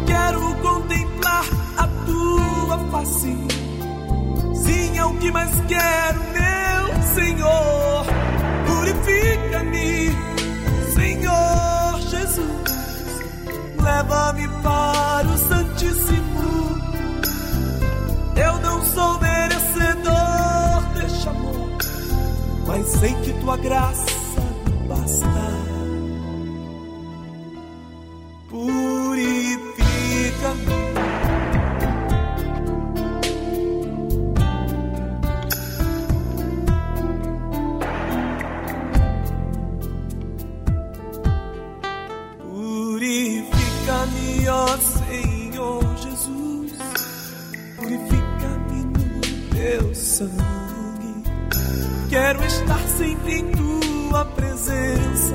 Quero 0.06 0.54
contemplar 0.56 1.44
a 1.76 1.86
tua 2.06 2.78
face. 2.90 3.36
Sim, 4.54 4.98
é 4.98 5.04
o 5.04 5.16
que 5.18 5.30
mais 5.30 5.52
quero, 5.68 6.20
meu 6.32 7.02
Senhor 7.14 7.99
purifica-me, 9.10 10.10
Senhor 10.94 12.00
Jesus, 12.08 12.46
leva-me 13.82 14.48
para 14.62 15.28
o 15.28 15.38
Santíssimo. 15.38 16.78
Eu 18.36 18.58
não 18.60 18.84
sou 18.84 19.20
merecedor 19.20 20.82
deste 20.94 21.28
amor, 21.28 21.70
mas 22.66 22.86
sei 22.86 23.14
que 23.14 23.32
tua 23.40 23.56
graça 23.56 24.19
Ó 44.48 44.66
Senhor 44.78 45.96
Jesus. 45.96 46.72
Purifica-me 47.76 48.84
no 48.84 49.20
teu 49.54 49.94
sangue. 49.94 50.40
Quero 52.08 52.44
estar 52.44 52.80
sempre 52.98 53.38
em 53.38 53.50
tua 53.52 54.24
presença. 54.24 55.34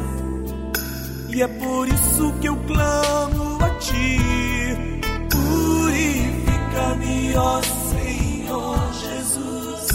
E 1.29 1.41
é 1.41 1.47
por 1.47 1.87
isso 1.87 2.33
que 2.39 2.47
eu 2.47 2.55
clamo 2.67 3.57
a 3.63 3.69
ti. 3.79 4.17
Purifica-me, 5.29 7.35
ó 7.35 7.61
Senhor 7.61 8.93
Jesus. 8.93 9.87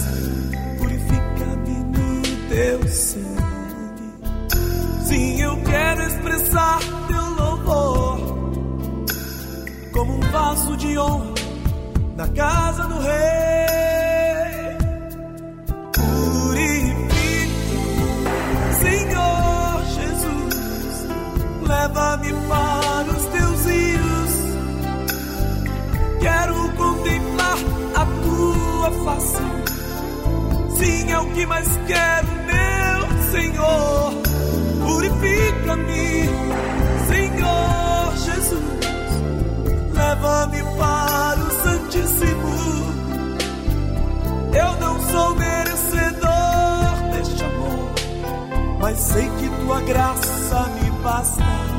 Purifica-me 0.78 1.84
no 1.84 2.22
teu 2.48 2.88
sangue. 2.88 3.30
Sim, 5.04 5.40
eu 5.40 5.56
quero 5.62 6.02
expressar 6.02 6.78
vaso 10.30 10.76
de 10.76 10.96
honra 10.96 11.34
na 12.16 12.28
casa 12.28 12.84
do 12.84 12.98
rei. 13.00 14.78
Purifica, 15.92 17.14
Senhor 18.80 19.82
Jesus, 19.96 21.08
leva-me 21.66 22.32
para 22.48 23.10
os 23.10 23.26
teus 23.26 23.66
rios. 23.66 24.32
Quero 26.20 26.72
contemplar 26.74 27.58
a 27.96 28.06
tua 28.06 28.90
face. 29.04 29.42
Sim, 30.78 31.12
é 31.12 31.18
o 31.18 31.26
que 31.32 31.46
mais 31.46 31.68
quero, 31.86 32.28
meu 32.46 33.32
Senhor. 33.32 34.19
Leva-me 40.20 40.62
para 40.76 41.40
o 41.40 41.50
Santíssimo. 41.62 42.50
Eu 44.52 44.76
não 44.78 45.00
sou 45.08 45.34
merecedor 45.34 47.10
deste 47.10 47.42
amor, 47.42 47.90
mas 48.80 48.98
sei 48.98 49.30
que 49.30 49.48
tua 49.64 49.80
graça 49.80 50.68
me 50.74 50.90
basta. 51.02 51.69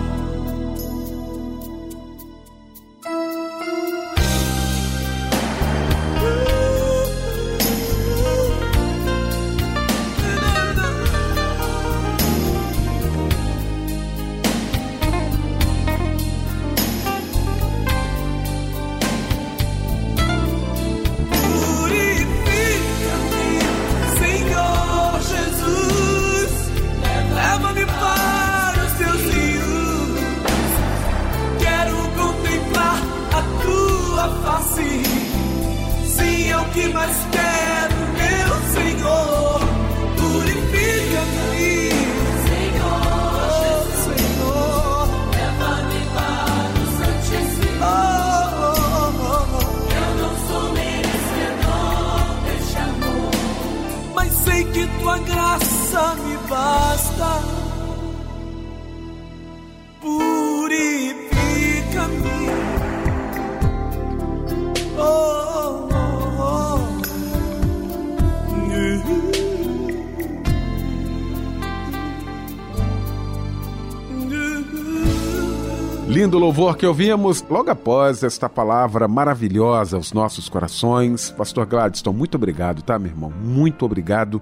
Lindo 76.32 76.46
louvor 76.46 76.78
que 76.78 76.86
ouvimos 76.86 77.44
logo 77.50 77.70
após 77.70 78.24
esta 78.24 78.48
palavra 78.48 79.06
maravilhosa 79.06 79.98
aos 79.98 80.14
nossos 80.14 80.48
corações. 80.48 81.30
Pastor 81.30 81.66
Gladstone, 81.66 82.18
muito 82.18 82.36
obrigado, 82.36 82.82
tá, 82.82 82.98
meu 82.98 83.12
irmão? 83.12 83.34
Muito 83.44 83.84
obrigado 83.84 84.42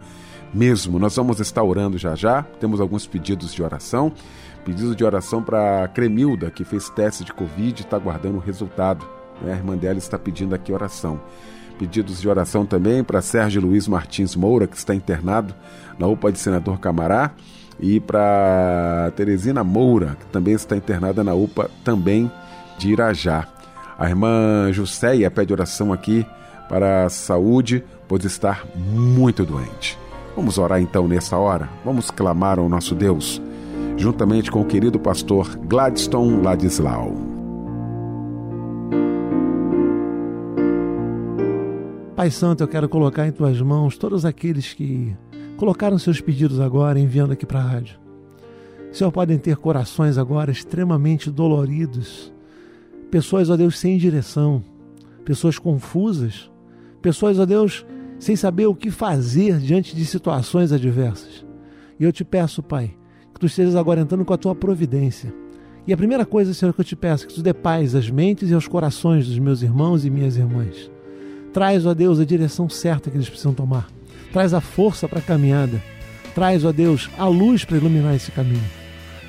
mesmo. 0.53 0.99
Nós 0.99 1.15
vamos 1.15 1.39
estar 1.39 1.63
orando 1.63 1.97
já 1.97 2.13
já. 2.13 2.43
Temos 2.59 2.79
alguns 2.79 3.07
pedidos 3.07 3.51
de 3.51 3.63
oração. 3.63 4.13
Pedido 4.63 4.95
de 4.95 5.03
oração 5.03 5.41
para 5.41 5.87
Cremilda, 5.87 6.51
que 6.51 6.63
fez 6.63 6.91
teste 6.91 7.23
de 7.23 7.33
Covid 7.33 7.81
e 7.81 7.83
está 7.83 7.97
aguardando 7.97 8.37
o 8.37 8.39
resultado. 8.39 9.03
Né? 9.41 9.53
A 9.53 9.55
irmã 9.55 9.75
dela 9.75 9.97
está 9.97 10.19
pedindo 10.19 10.53
aqui 10.53 10.71
oração. 10.71 11.19
Pedidos 11.79 12.21
de 12.21 12.29
oração 12.29 12.67
também 12.67 13.03
para 13.03 13.19
Sérgio 13.19 13.63
Luiz 13.63 13.87
Martins 13.87 14.35
Moura, 14.35 14.67
que 14.67 14.77
está 14.77 14.93
internado 14.93 15.55
na 15.97 16.05
UPA 16.05 16.31
de 16.31 16.37
Senador 16.37 16.79
Camará 16.79 17.33
e 17.79 17.99
para 17.99 19.11
Teresina 19.15 19.63
Moura, 19.63 20.17
que 20.19 20.25
também 20.27 20.53
está 20.53 20.75
internada 20.75 21.23
na 21.23 21.33
UPA 21.33 21.69
também 21.83 22.31
de 22.77 22.91
Irajá. 22.91 23.47
A 23.97 24.07
irmã 24.07 24.71
Jusceia 24.71 25.29
pede 25.31 25.53
oração 25.53 25.91
aqui 25.91 26.25
para 26.67 27.05
a 27.05 27.09
saúde, 27.09 27.83
pois 28.07 28.23
estar 28.25 28.65
muito 28.75 29.45
doente. 29.45 29.97
Vamos 30.35 30.57
orar 30.57 30.81
então 30.81 31.07
nessa 31.07 31.37
hora? 31.37 31.67
Vamos 31.83 32.11
clamar 32.11 32.59
ao 32.59 32.69
nosso 32.69 32.95
Deus, 32.95 33.41
juntamente 33.97 34.51
com 34.51 34.61
o 34.61 34.65
querido 34.65 34.99
pastor 34.99 35.57
Gladstone 35.57 36.41
Ladislau. 36.41 37.13
Pai 42.15 42.29
Santo, 42.29 42.63
eu 42.63 42.67
quero 42.67 42.89
colocar 42.89 43.27
em 43.27 43.31
tuas 43.31 43.61
mãos 43.61 43.97
todos 43.97 44.25
aqueles 44.25 44.73
que 44.73 45.15
colocaram 45.59 45.99
seus 45.99 46.21
pedidos 46.21 46.61
agora, 46.61 46.97
enviando 46.97 47.33
aqui 47.33 47.45
para 47.45 47.59
a 47.59 47.63
rádio. 47.63 47.99
Senhor, 48.93 49.11
podem 49.11 49.37
ter 49.37 49.57
corações 49.57 50.17
agora 50.17 50.51
extremamente 50.51 51.29
doloridos, 51.29 52.33
pessoas, 53.11 53.49
ó 53.49 53.57
Deus, 53.57 53.77
sem 53.77 53.97
direção, 53.97 54.63
pessoas 55.25 55.59
confusas, 55.59 56.49
pessoas, 57.01 57.37
ó 57.37 57.45
Deus, 57.45 57.85
sem 58.17 58.37
saber 58.37 58.67
o 58.67 58.73
que 58.73 58.89
fazer 58.89 59.59
diante 59.59 59.93
de 59.93 60.05
situações 60.05 60.71
adversas. 60.71 61.45
E 61.99 62.05
eu 62.05 62.11
te 62.13 62.23
peço, 62.23 62.63
Pai, 62.63 62.95
que 63.33 63.39
tu 63.41 63.45
estejas 63.45 63.75
agora 63.75 63.99
entrando 63.99 64.23
com 64.23 64.33
a 64.33 64.37
tua 64.37 64.55
providência. 64.55 65.33
E 65.85 65.91
a 65.91 65.97
primeira 65.97 66.25
coisa, 66.25 66.53
Senhor, 66.53 66.73
que 66.73 66.79
eu 66.79 66.85
te 66.85 66.95
peço, 66.95 67.25
é 67.25 67.27
que 67.27 67.33
tu 67.33 67.43
dê 67.43 67.53
paz 67.53 67.95
às 67.95 68.09
mentes 68.09 68.49
e 68.49 68.53
aos 68.53 68.67
corações 68.67 69.27
dos 69.27 69.37
meus 69.37 69.61
irmãos 69.61 70.05
e 70.05 70.09
minhas 70.09 70.37
irmãs. 70.37 70.89
Traz, 71.51 71.85
ó 71.85 71.93
Deus, 71.93 72.17
a 72.17 72.25
direção 72.25 72.69
certa 72.69 73.11
que 73.11 73.17
eles 73.17 73.27
precisam 73.27 73.53
tomar 73.53 73.98
traz 74.31 74.53
a 74.53 74.61
força 74.61 75.07
para 75.07 75.19
a 75.19 75.23
caminhada, 75.23 75.81
traz, 76.33 76.63
ó 76.63 76.71
Deus, 76.71 77.09
a 77.17 77.25
luz 77.25 77.65
para 77.65 77.77
iluminar 77.77 78.15
esse 78.15 78.31
caminho. 78.31 78.63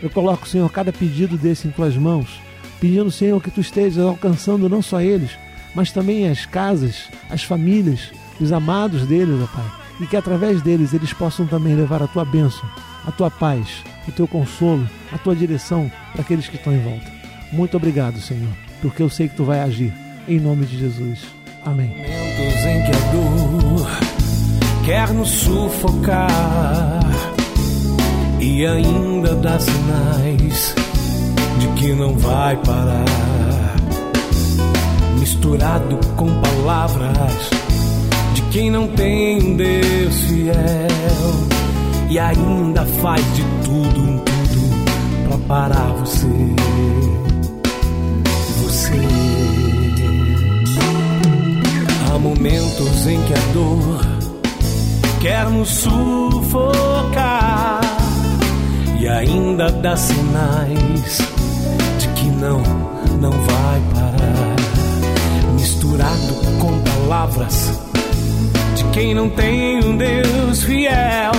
Eu 0.02 0.10
coloco, 0.10 0.48
Senhor, 0.48 0.70
cada 0.70 0.92
pedido 0.92 1.36
desse 1.36 1.68
em 1.68 1.70
tuas 1.70 1.96
mãos, 1.96 2.40
pedindo, 2.80 3.10
Senhor, 3.10 3.42
que 3.42 3.50
tu 3.50 3.60
estejas 3.60 4.04
alcançando 4.04 4.68
não 4.68 4.80
só 4.80 5.00
eles, 5.00 5.30
mas 5.74 5.92
também 5.92 6.28
as 6.28 6.46
casas, 6.46 7.08
as 7.28 7.42
famílias, 7.44 8.10
os 8.40 8.52
amados 8.52 9.06
deles, 9.06 9.40
ó 9.42 9.46
Pai, 9.46 9.70
e 10.00 10.06
que 10.06 10.16
através 10.16 10.62
deles 10.62 10.94
eles 10.94 11.12
possam 11.12 11.46
também 11.46 11.74
levar 11.74 12.02
a 12.02 12.06
tua 12.06 12.24
bênção, 12.24 12.68
a 13.06 13.12
tua 13.12 13.30
paz, 13.30 13.82
o 14.08 14.12
teu 14.12 14.26
consolo, 14.26 14.88
a 15.12 15.18
tua 15.18 15.36
direção 15.36 15.90
para 16.12 16.22
aqueles 16.22 16.48
que 16.48 16.56
estão 16.56 16.72
em 16.72 16.82
volta. 16.82 17.06
Muito 17.52 17.76
obrigado, 17.76 18.20
Senhor, 18.20 18.52
porque 18.80 19.02
eu 19.02 19.10
sei 19.10 19.28
que 19.28 19.36
tu 19.36 19.44
vai 19.44 19.60
agir. 19.60 19.92
Em 20.28 20.38
nome 20.38 20.64
de 20.64 20.78
Jesus. 20.78 21.20
Amém. 21.64 21.92
Quer 24.90 25.12
nos 25.12 25.30
sufocar 25.30 26.28
e 28.40 28.66
ainda 28.66 29.36
dá 29.36 29.56
sinais 29.56 30.74
de 31.60 31.68
que 31.76 31.92
não 31.92 32.18
vai 32.18 32.56
parar. 32.56 33.76
Misturado 35.20 35.96
com 36.16 36.26
palavras 36.40 37.50
de 38.34 38.42
quem 38.50 38.68
não 38.68 38.88
tem 38.88 39.40
um 39.40 39.56
Deus 39.56 40.22
fiel 40.22 40.54
e 42.08 42.18
ainda 42.18 42.84
faz 43.00 43.24
de 43.36 43.44
tudo 43.62 44.00
um 44.00 44.18
tudo 44.18 45.28
pra 45.28 45.38
parar 45.46 45.92
você. 46.00 46.26
Você. 48.64 49.00
Há 52.12 52.18
momentos 52.18 53.06
em 53.06 53.22
que 53.22 53.34
a 53.34 53.52
dor 53.52 54.09
quer 55.20 55.48
nos 55.50 55.68
sufocar 55.68 57.20
e 58.98 59.06
ainda 59.06 59.70
dá 59.70 59.94
sinais 59.96 61.18
de 61.98 62.08
que 62.16 62.26
não, 62.26 62.62
não 63.20 63.30
vai 63.30 63.82
parar. 63.94 64.56
Misturado 65.52 66.34
com 66.58 66.80
palavras 66.80 67.78
de 68.74 68.84
quem 68.92 69.14
não 69.14 69.28
tem 69.28 69.84
um 69.84 69.96
Deus 69.96 70.62
fiel 70.62 71.32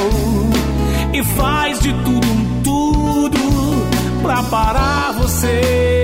e 1.12 1.24
faz 1.24 1.80
de 1.80 1.92
tudo, 2.04 2.62
tudo 2.64 3.40
pra 4.22 4.44
parar 4.44 5.14
você. 5.14 6.01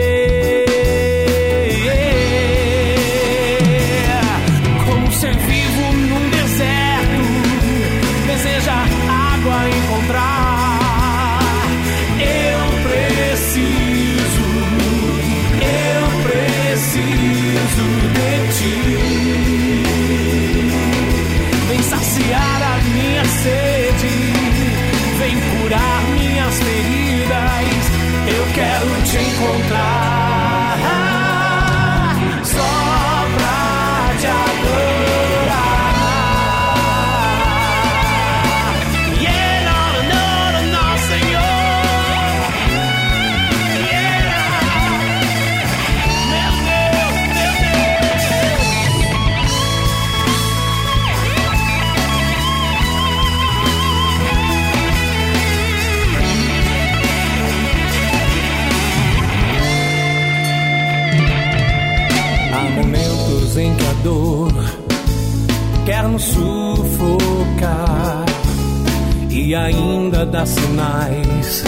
Ainda 69.56 70.26
dá 70.26 70.45
sinais 70.45 71.64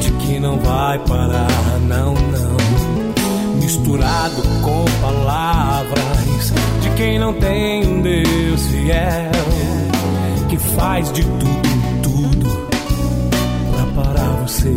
de 0.00 0.10
que 0.12 0.38
não 0.38 0.58
vai 0.58 0.98
parar, 1.00 1.48
não, 1.88 2.14
não. 2.14 3.56
Misturado 3.60 4.42
com 4.62 4.84
palavras 5.00 6.52
de 6.80 6.90
quem 6.96 7.18
não 7.18 7.32
tem 7.34 7.86
um 7.86 8.02
Deus 8.02 8.66
fiel, 8.66 9.32
que 10.48 10.56
faz 10.58 11.12
de 11.12 11.22
tudo, 11.22 12.02
tudo 12.02 12.68
pra 13.72 14.02
parar 14.02 14.42
você. 14.42 14.68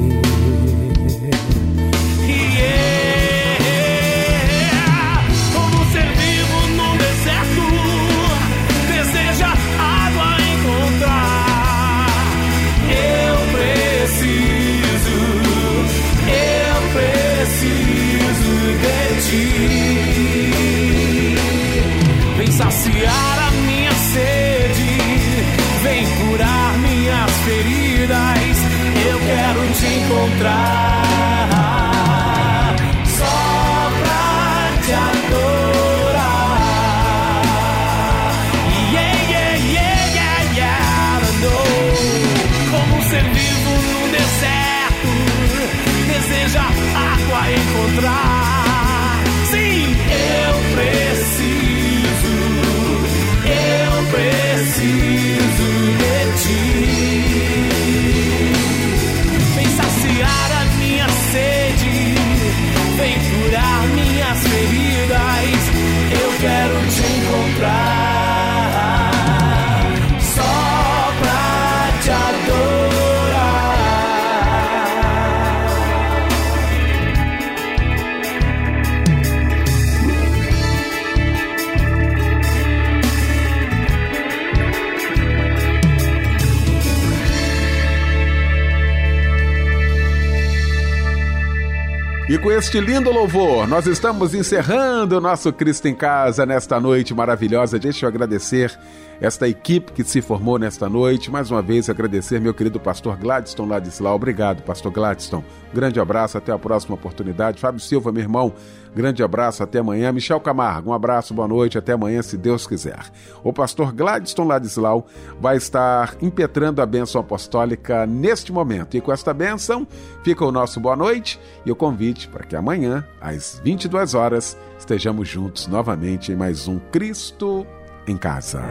Com 92.46 92.52
este 92.52 92.80
lindo 92.80 93.12
louvor, 93.12 93.68
nós 93.68 93.88
estamos 93.88 94.36
encerrando 94.36 95.18
o 95.18 95.20
nosso 95.20 95.52
Cristo 95.52 95.88
em 95.88 95.96
Casa 95.96 96.46
nesta 96.46 96.80
noite 96.80 97.12
maravilhosa. 97.12 97.80
Deixa 97.80 98.06
eu 98.06 98.08
agradecer 98.08 98.78
esta 99.20 99.50
equipe 99.50 99.92
que 99.92 100.04
se 100.04 100.22
formou 100.22 100.60
nesta 100.60 100.88
noite. 100.88 101.32
Mais 101.32 101.50
uma 101.50 101.64
vez, 101.64 101.90
agradecer 101.90 102.40
meu 102.40 102.54
querido 102.54 102.80
pastor 102.80 103.18
Gladstone 103.18 103.70
Ladislau. 103.70 104.14
Obrigado, 104.14 104.62
pastor 104.62 104.92
Gladstone. 104.92 105.44
Grande 105.74 106.00
abraço, 106.00 106.38
até 106.38 106.52
a 106.52 106.60
próxima 106.60 106.94
oportunidade. 106.94 107.60
Fábio 107.60 107.80
Silva, 107.80 108.12
meu 108.12 108.22
irmão, 108.22 108.54
grande 108.96 109.22
abraço, 109.22 109.62
até 109.62 109.80
amanhã. 109.80 110.12
Michel 110.12 110.40
Camargo, 110.40 110.90
um 110.90 110.94
abraço, 110.94 111.34
boa 111.34 111.48
noite, 111.48 111.78
até 111.78 111.94
amanhã, 111.94 112.22
se 112.22 112.38
Deus 112.38 112.66
quiser. 112.66 113.00
O 113.44 113.52
pastor 113.52 113.92
Gladstone 113.92 114.48
Ladislau 114.48 115.06
vai 115.40 115.58
estar 115.58 116.16
impetrando 116.22 116.82
a 116.82 116.86
bênção 116.86 117.20
apostólica 117.20 118.06
neste 118.06 118.52
momento. 118.52 118.96
E 118.96 119.02
com 119.02 119.12
esta 119.12 119.34
bênção, 119.34 119.86
fica 120.24 120.46
o 120.46 120.52
nosso 120.52 120.80
boa 120.80 120.96
noite 120.96 121.40
e 121.66 121.72
o 121.72 121.76
convite 121.76 122.30
para 122.30 122.46
que 122.46 122.56
amanhã, 122.56 123.06
às 123.20 123.62
22 123.64 124.14
horas, 124.14 124.58
estejamos 124.80 125.28
juntos 125.28 125.68
novamente 125.68 126.32
em 126.32 126.36
mais 126.36 126.68
um 126.68 126.80
Cristo 126.80 127.68
em 128.08 128.16
Casa. 128.16 128.64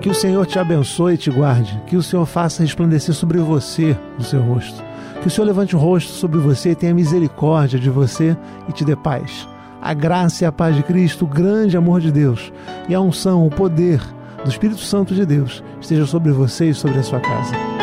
Que 0.00 0.08
o 0.08 0.14
Senhor 0.14 0.46
te 0.46 0.58
abençoe 0.58 1.14
e 1.14 1.18
te 1.18 1.30
guarde. 1.30 1.78
Que 1.86 1.94
o 1.94 2.02
Senhor 2.02 2.24
faça 2.24 2.62
resplandecer 2.62 3.14
sobre 3.14 3.38
você 3.38 3.94
o 4.18 4.22
seu 4.22 4.40
rosto. 4.40 4.89
Que 5.20 5.26
o 5.26 5.30
Senhor 5.30 5.46
levante 5.46 5.76
o 5.76 5.78
rosto 5.78 6.12
sobre 6.12 6.38
você 6.38 6.74
tenha 6.74 6.94
misericórdia 6.94 7.78
de 7.78 7.90
você 7.90 8.36
e 8.68 8.72
te 8.72 8.84
dê 8.84 8.96
paz. 8.96 9.46
A 9.80 9.92
graça 9.92 10.44
e 10.44 10.46
a 10.46 10.52
paz 10.52 10.74
de 10.74 10.82
Cristo, 10.82 11.24
o 11.24 11.28
grande 11.28 11.76
amor 11.76 12.00
de 12.00 12.10
Deus 12.10 12.52
e 12.88 12.94
a 12.94 13.00
unção, 13.00 13.46
o 13.46 13.50
poder 13.50 14.00
do 14.42 14.50
Espírito 14.50 14.80
Santo 14.80 15.14
de 15.14 15.26
Deus 15.26 15.62
esteja 15.80 16.06
sobre 16.06 16.32
você 16.32 16.70
e 16.70 16.74
sobre 16.74 16.98
a 16.98 17.02
sua 17.02 17.20
casa. 17.20 17.79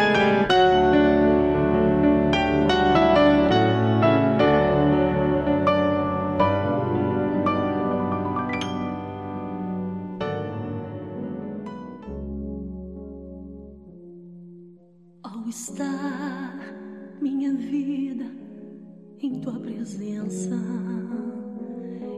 Tua 19.47 19.59
presença, 19.61 20.59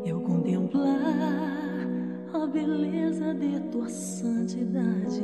eu 0.04 0.20
contemplar 0.22 0.98
a 2.34 2.48
beleza 2.48 3.36
de 3.36 3.60
tua 3.72 3.88
santidade. 3.88 5.22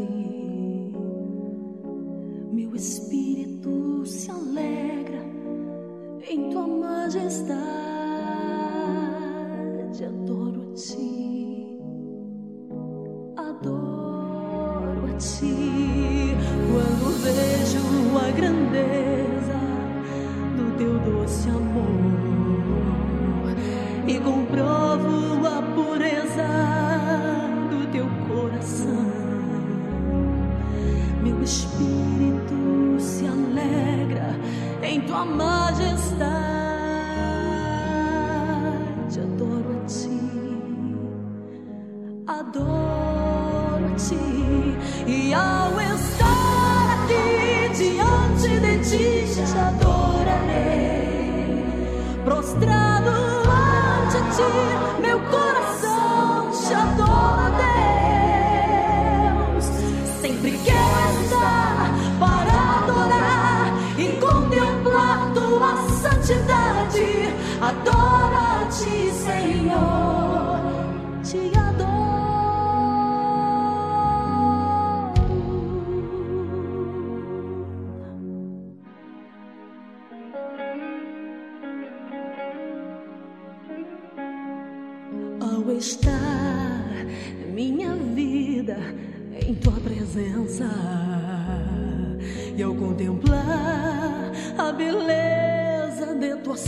Meu 2.52 2.76
espírito 2.76 4.06
se 4.06 4.30
alegra 4.30 5.26
em 6.30 6.52
tua 6.52 6.68
majestade, 6.68 7.66
adoro-te 10.06 11.80
adoro 13.36 15.08
a 15.08 15.18
ti. 15.18 16.36
Quando 16.72 17.24
vejo 17.24 18.18
a 18.20 18.30
grandeza 18.30 19.15
teu 20.78 21.00
doce 21.00 21.50
amor 21.50 21.86
e 24.08 24.20
comprovo 24.20 25.48
a 25.48 25.62
pureza 25.74 26.48
do 27.70 27.88
teu 27.92 28.08
coração. 28.28 29.06
Meu 31.24 31.42
espírito 31.42 32.98
se 33.00 33.26
alegra 33.26 34.36
em 34.84 35.02
tua 35.02 35.26
majestade, 35.26 36.40
adoro 39.20 39.82
a 39.82 39.86
ti 39.86 40.26
adoro-te 42.28 44.16
e 45.08 45.34
ao 45.34 45.80
estar 45.80 47.04
aqui 47.04 47.70
diante 47.76 48.60
de 48.60 48.78
ti 48.80 49.34
te 49.34 49.58
adorarei 49.58 49.85
prostrado 52.56 53.10
ante 53.10 54.36
ti 54.36 55.02
meu 55.02 55.20
coração 55.20 55.35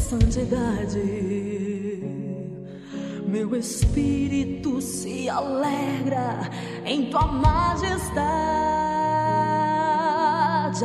santidade, 0.07 1.03
meu 3.27 3.53
espírito 3.57 4.81
se 4.81 5.27
alegra 5.27 6.49
em 6.85 7.09
tua 7.09 7.27
majestade, 7.27 8.15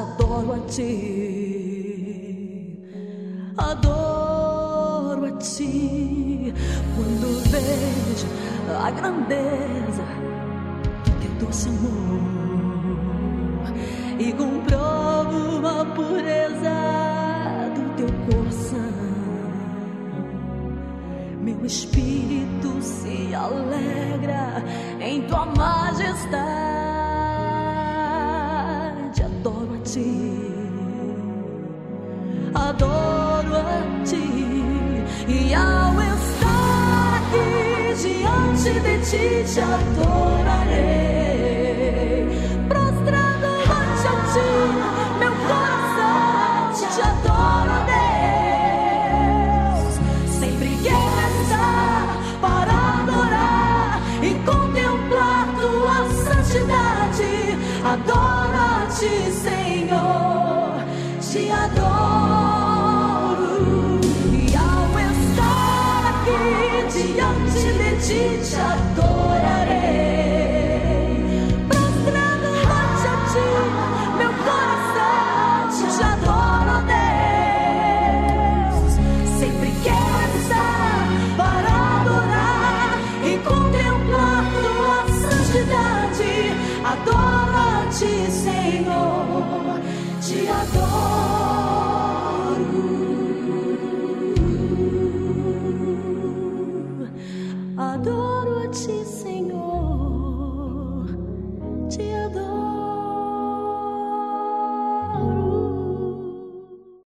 adoro 0.00 0.54
a 0.54 0.58
ti, 0.66 2.00
adoro 3.56 5.26
a 5.26 5.30
ti. 5.38 6.52
Quando 6.96 7.40
vejo 7.48 8.26
a 8.84 8.90
grandeza 8.90 10.02
do 11.04 11.12
teu 11.20 11.30
doce 11.46 11.68
amor 11.68 12.02
e 14.18 14.32
comprovo 14.32 15.64
a 15.68 15.84
pureza 15.94 16.91
Meu 21.62 21.68
espírito 21.68 22.82
se 22.82 23.32
alegra 23.32 24.64
em 25.00 25.22
tua 25.28 25.46
majestade, 25.46 26.42
adoro 29.22 29.74
a 29.76 29.78
ti. 29.84 30.40
Adoro 32.52 33.56
a 33.58 34.04
ti. 34.04 34.26
E 35.28 35.54
ao 35.54 35.92
estar 36.02 37.20
aqui 37.20 37.94
diante 38.02 38.80
de 38.80 38.98
ti 39.08 39.44
te 39.54 39.60
adorarei 39.60 41.21
diante 67.14 67.72
de 67.78 67.90
ti, 68.04 68.22
te 68.48 68.56
adorarei. 68.60 70.41